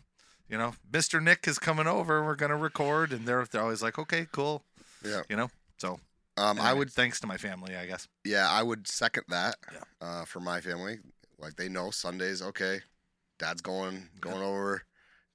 [0.49, 2.23] you know, Mister Nick is coming over.
[2.23, 4.63] We're gonna record, and they're they're always like, okay, cool.
[5.05, 5.21] Yeah.
[5.29, 5.99] You know, so
[6.37, 8.07] Um, I would, thanks to my family, I guess.
[8.25, 9.55] yeah, I would second that.
[9.71, 9.79] Yeah.
[10.01, 10.99] Uh, for my family,
[11.39, 12.41] like they know Sundays.
[12.41, 12.81] Okay,
[13.39, 14.83] Dad's going going over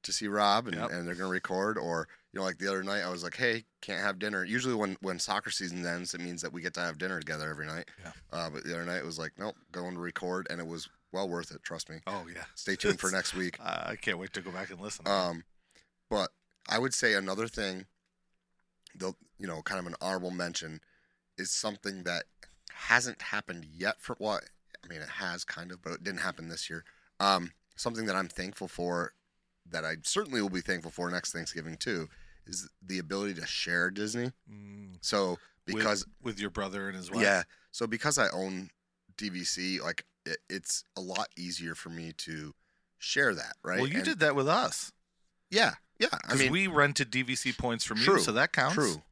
[0.03, 0.91] to see Rob, and, Yep.
[0.93, 1.77] and they're gonna record.
[1.79, 4.45] Or you know, like the other night, I was like, hey, can't have dinner.
[4.45, 7.49] Usually, when when soccer season ends, it means that we get to have dinner together
[7.51, 7.89] every night.
[8.03, 8.12] Yeah.
[8.33, 10.89] Uh, but the other night, it was like, nope, going to record, and it was
[11.12, 11.62] well worth it.
[11.62, 12.01] Trust me.
[12.07, 13.59] Oh yeah, Stay tuned for next week.
[13.61, 15.07] Uh, I can't wait to go back and listen.
[15.09, 15.45] Um,
[16.09, 16.31] but
[16.68, 17.87] I would say another thing,
[18.95, 20.80] the you know, kind of an honorable mention,
[21.38, 22.24] is something that
[22.72, 24.01] hasn't happened yet.
[24.01, 24.45] For what
[24.84, 26.84] I mean, it has kind of, but it didn't happen this year.
[27.18, 29.12] Um, something that I'm thankful for,
[29.70, 32.09] that I certainly will be thankful for next Thanksgiving too,
[32.47, 34.32] is the ability to share Disney.
[34.51, 37.22] Mm, So with- because with, your brother and his wife.
[37.22, 38.70] yeah, so because I own
[39.16, 42.55] DVC, like it, it's a lot easier for me to
[42.99, 43.78] share that, right?
[43.80, 44.93] Well, you And- did that with us.
[45.51, 46.09] Yeah, yeah.
[46.12, 48.74] I Because mean, we rented DVC points from True, you, so that counts.
[48.74, 49.03] True.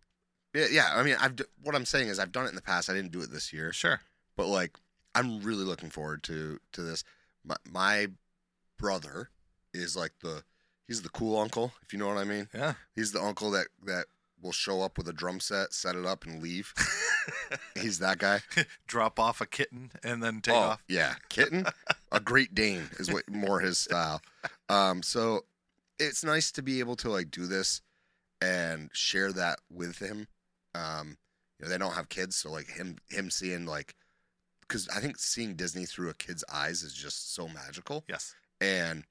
[0.54, 0.90] Yeah, yeah.
[0.94, 2.90] I mean, I've d- what I'm saying is I've done it in the past.
[2.90, 4.00] I didn't do it this year, Sure.
[4.36, 4.76] but like
[5.14, 7.04] I'm really looking forward to to this.
[7.44, 8.08] My, my
[8.78, 9.30] brother
[9.74, 10.42] is like the
[10.86, 12.48] he's the cool uncle, if you know what I mean.
[12.54, 12.74] Yeah.
[12.96, 14.06] He's the uncle that that
[14.40, 16.72] will show up with a drum set, set it up, and leave.
[17.74, 18.40] he's that guy.
[18.86, 20.82] Drop off a kitten and then take oh, off.
[20.88, 21.66] yeah, kitten,
[22.12, 24.22] a Great Dane is what more his style.
[24.68, 25.44] Um, so
[25.98, 27.80] it's nice to be able to like do this
[28.40, 30.28] and share that with him.
[30.74, 31.16] Um,
[31.58, 33.94] you know, they don't have kids, so like him him seeing like
[34.60, 38.04] because I think seeing Disney through a kid's eyes is just so magical.
[38.08, 38.34] Yes.
[38.60, 39.04] And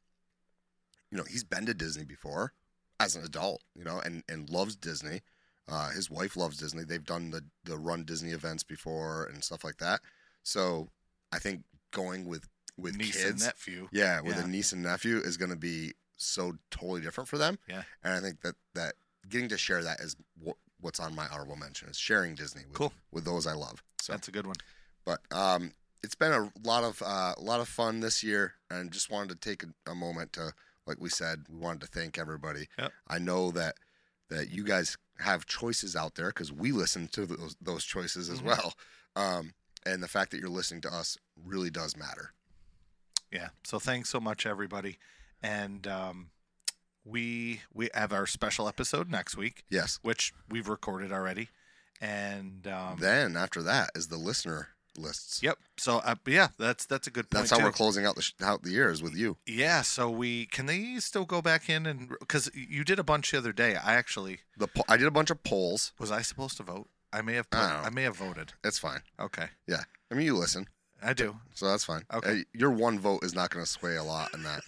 [1.11, 2.53] you know, he's been to Disney before
[2.99, 5.21] as an adult, you know, and and loves Disney.
[5.69, 6.83] Uh, his wife loves Disney.
[6.85, 9.99] They've done the the Run Disney events before and stuff like that.
[10.43, 10.89] So
[11.33, 13.89] I think going with with Niece kids, and nephew.
[13.91, 14.43] yeah, with Yeah.
[14.43, 17.57] a niece and nephew is going to be so totally different for them.
[17.70, 17.84] Yeah.
[18.03, 18.95] and I think that that
[19.30, 22.74] getting to share that is what, what's on my honorable mention is sharing Disney with
[22.78, 22.93] Cool.
[23.11, 23.84] with those I love.
[24.01, 24.55] So, That's a good one.
[25.05, 28.91] but um, it's been a lot of uh, a lot of fun this year, and
[28.91, 30.53] just wanted to take a, a moment to,
[30.86, 32.68] like we said, we wanted to thank everybody.
[32.78, 32.91] Yep.
[33.07, 33.76] I know that
[34.30, 38.39] that you guys have choices out there because we listen to those those choices as
[38.41, 38.45] Mhm.
[38.45, 38.74] well.
[39.15, 39.53] Um,
[39.86, 42.34] and the fact that you're listening to us really does matter.
[43.32, 43.49] Yeah.
[43.63, 44.99] So thanks so much, everybody.
[45.43, 46.29] And um,
[47.05, 49.99] we we have our special episode next week, Yes.
[50.01, 51.49] which we've recorded already.
[52.01, 55.41] And um, then after that is the listener lists.
[55.43, 55.57] yep.
[55.77, 57.41] So uh, yeah, that's that's a good point.
[57.43, 57.63] That's how too.
[57.65, 59.38] we're closing out the sh- out the years with you.
[59.45, 59.81] Yeah.
[59.83, 63.38] So we can they still go back in and because you did a bunch the
[63.38, 63.75] other day.
[63.75, 65.93] I actually The po- I did a bunch of polls.
[65.99, 66.88] was I supposed to vote.
[67.13, 67.85] I may have put, I.
[67.85, 68.53] I may have voted.
[68.63, 68.99] It's fine.
[69.19, 69.47] Okay.
[69.65, 69.83] Yeah.
[70.11, 70.67] I mean, you listen,
[71.04, 71.36] I do.
[71.54, 72.04] so that's fine.
[72.14, 72.32] Okay.
[72.41, 74.62] Uh, your one vote is not going to sway a lot in that.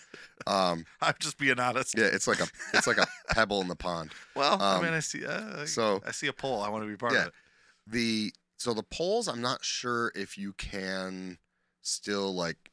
[0.48, 1.98] Um, I'm just being honest.
[1.98, 4.12] yeah, it's like a it's like a pebble in the pond.
[4.36, 5.26] Well, I Um, mean, I see.
[5.26, 6.62] Uh, so- I see a poll.
[6.62, 7.22] I want to be part Yeah.
[7.22, 7.34] of it.
[7.88, 11.38] The so the polls, I'm not sure if you can
[11.82, 12.72] still like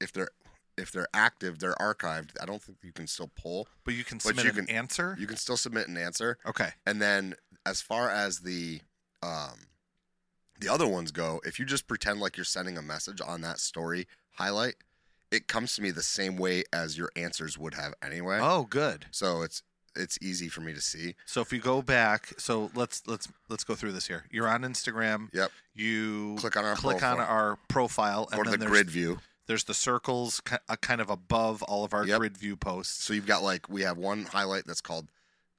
[0.00, 0.30] if they're
[0.78, 2.30] if they're active, they're archived.
[2.40, 3.68] I don't think you can still poll.
[3.84, 5.14] But you can But submit you an can- answer.
[5.18, 6.38] You can still submit an answer.
[6.46, 6.70] okay.
[6.86, 7.34] And then
[7.66, 8.80] as far as the
[9.22, 9.66] um
[10.60, 13.58] the other ones go, if you just pretend like you're sending a message on that
[13.58, 14.74] story highlight,
[15.30, 18.38] it comes to me the same way as your answers would have anyway.
[18.42, 19.06] Oh, good.
[19.10, 19.62] So it's
[19.96, 21.16] it's easy for me to see.
[21.26, 24.24] So if you go back, so let's let's let's go through this here.
[24.30, 25.28] You're on Instagram.
[25.32, 25.50] Yep.
[25.74, 29.18] You Click on our click on our profile, Go and to then the grid view.
[29.46, 32.18] there's the circles uh, kind of above all of our Yep.
[32.18, 33.02] grid view posts.
[33.02, 35.08] So you've got like we have one highlight that's called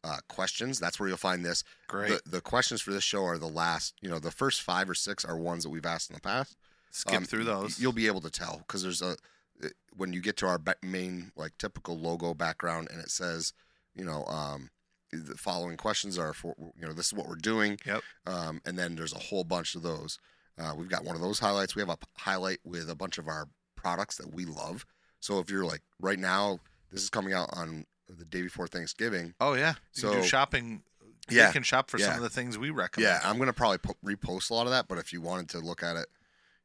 [0.03, 0.79] uh, questions.
[0.79, 1.63] That's where you'll find this.
[1.87, 2.09] Great.
[2.09, 3.95] The, the questions for this show are the last.
[4.01, 6.55] You know, the first five or six are ones that we've asked in the past.
[6.91, 7.79] Skip Um, through those.
[7.79, 9.15] You'll be able to tell because there's a
[9.63, 13.53] uh, when you get to our main like typical logo background and it says,
[13.95, 14.69] you know, um,
[15.11, 17.79] the following questions are for you know this is what we're doing.
[17.85, 18.01] Yep.
[18.27, 20.19] Um, and then there's a whole bunch of those.
[20.57, 21.75] Uh, we've got one of those highlights.
[21.75, 24.85] We have a highlight with a bunch of our products that we love.
[25.19, 26.59] So if you're like right now,
[26.91, 27.85] this is coming out on
[28.17, 29.33] the day before Thanksgiving.
[29.39, 29.75] oh yeah.
[29.95, 30.83] You can do So- shopping.
[31.29, 33.07] Yeah, You can shop for some of the things we recommend.
[33.07, 34.87] Yeah, I'm gonna probably po- repost a lot of that.
[34.87, 36.07] But if you wanted to look at it,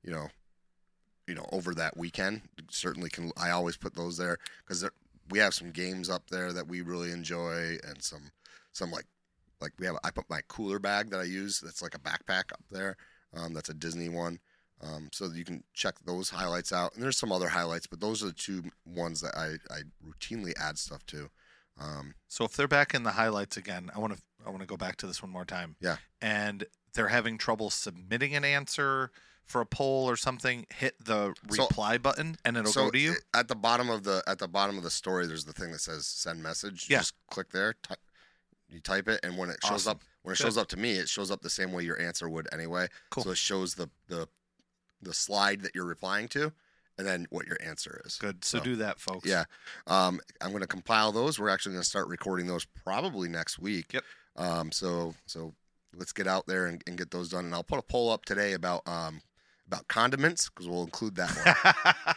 [0.03, 0.29] you know,
[1.27, 3.31] you know, over that weekend, certainly can.
[3.37, 4.85] I always put those there because
[5.29, 8.31] we have some games up there that we really enjoy, and some
[8.73, 9.05] some like
[9.61, 9.97] like we have.
[10.03, 11.61] I put my cooler bag that I use.
[11.61, 12.97] That's like a backpack up there.
[13.35, 14.41] Um, that's a Disney one.
[14.83, 16.95] Um, so you can check those highlights out.
[16.95, 20.53] And there's some other highlights, but those are the two ones that I, I routinely
[20.61, 21.31] add stuff to.
[21.81, 24.67] Um, So if they're back in the highlights again, I want to I want to
[24.67, 25.77] go back to this one more time.
[25.81, 25.97] Yeah.
[26.21, 26.65] And
[26.95, 29.11] they're having trouble submitting an answer
[29.45, 30.67] for a poll or something.
[30.75, 33.15] Hit the So- reply button and it'll so go to you.
[33.35, 35.81] at the bottom of the at the bottom of the story there's the thing that
[35.81, 36.99] says send message Yeah.
[36.99, 37.97] just click there ty-
[38.69, 39.91] you type it and when it shows Awesome.
[39.93, 40.45] up when it Good.
[40.45, 43.25] shows up to me it shows up the same way your answer would anyway Cool.
[43.25, 44.29] so it shows the the
[45.07, 46.53] the slide that you're replying to
[46.99, 48.45] and then what your answer is Good.
[48.45, 49.29] So So, do that, folks.
[49.29, 49.45] yeah
[49.87, 53.59] um i'm going to compile those we're actually going to start recording those probably next
[53.59, 54.05] week Yep.
[54.37, 55.55] um so so
[55.95, 58.25] let's get out there and, and get those done and i'll put a poll up
[58.25, 59.21] today about um
[59.67, 62.17] about condiments because we'll include that one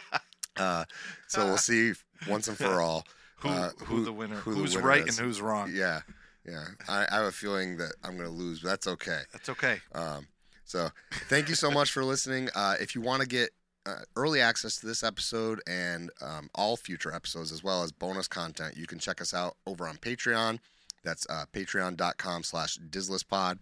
[0.56, 0.84] uh
[1.28, 1.92] so we'll see
[2.28, 3.04] once and for all
[3.36, 4.36] who, Uh, who, who- the winner?
[4.36, 5.18] who the who's winner right is.
[5.18, 5.70] and who's wrong?
[5.74, 6.00] Yeah,
[6.46, 6.64] yeah.
[6.88, 9.22] I, I have a feeling that I'm going to lose, but that's okay.
[9.32, 9.80] That's okay.
[9.94, 10.26] Um,
[10.70, 10.90] so
[11.28, 12.48] thank you so much for listening.
[12.54, 13.50] Uh, if you want to get
[13.86, 18.28] uh, early access to this episode and um, all future episodes, as well as bonus
[18.28, 20.60] content, you can check us out over on Patreon.
[21.02, 23.58] That's uh, patreon.com slash dislistpod.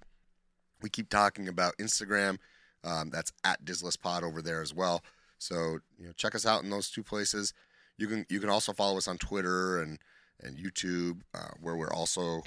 [0.83, 2.39] We keep talking about Instagram.
[2.85, 5.03] Um, that's at dislistpod over there as well.
[5.39, 7.55] So you know, check us out in those two places.
[7.97, 9.99] You can you can also follow us on Twitter and
[10.43, 12.43] and YouTube, uh, where we're also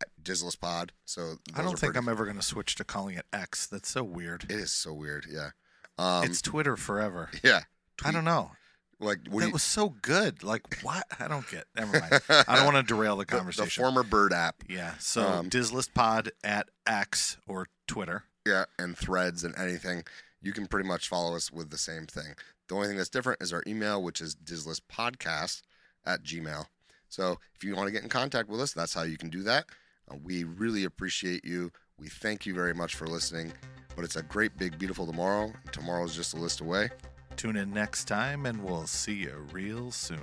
[0.00, 0.90] at Dislistpod.
[1.04, 3.66] So I don't think pretty- I'm ever going to switch to calling it X.
[3.66, 4.44] That's so weird.
[4.44, 5.26] It is so weird.
[5.30, 5.50] Yeah.
[5.98, 7.30] Um, it's Twitter forever.
[7.42, 7.62] yeah.
[8.04, 8.52] I don't know.
[9.00, 10.42] Like what that you- was so good.
[10.42, 11.04] Like what?
[11.20, 11.64] I don't get.
[11.76, 12.20] Never mind.
[12.28, 13.64] I don't want to derail the the, conversation.
[13.66, 14.56] the former Bird app.
[14.68, 14.94] yeah.
[14.98, 18.24] So Um, Dislist Pod at X or Twitter.
[18.46, 20.04] Yeah, and threads and anything.
[20.40, 22.34] You can pretty much follow us with the same thing.
[22.68, 25.62] The only thing that's different is our email, which is dislistpodcast
[26.04, 26.66] at gmail.
[27.08, 29.42] So if you want to get in contact with us, that's how you can do
[29.44, 29.66] that.
[30.10, 31.70] Uh, we really appreciate you.
[31.98, 33.52] We thank you very much for listening.
[33.96, 35.52] But it's a great, big, beautiful tomorrow.
[35.72, 36.90] Tomorrow's just a list away.
[37.36, 40.20] Tune in next time and we'll see you real soon.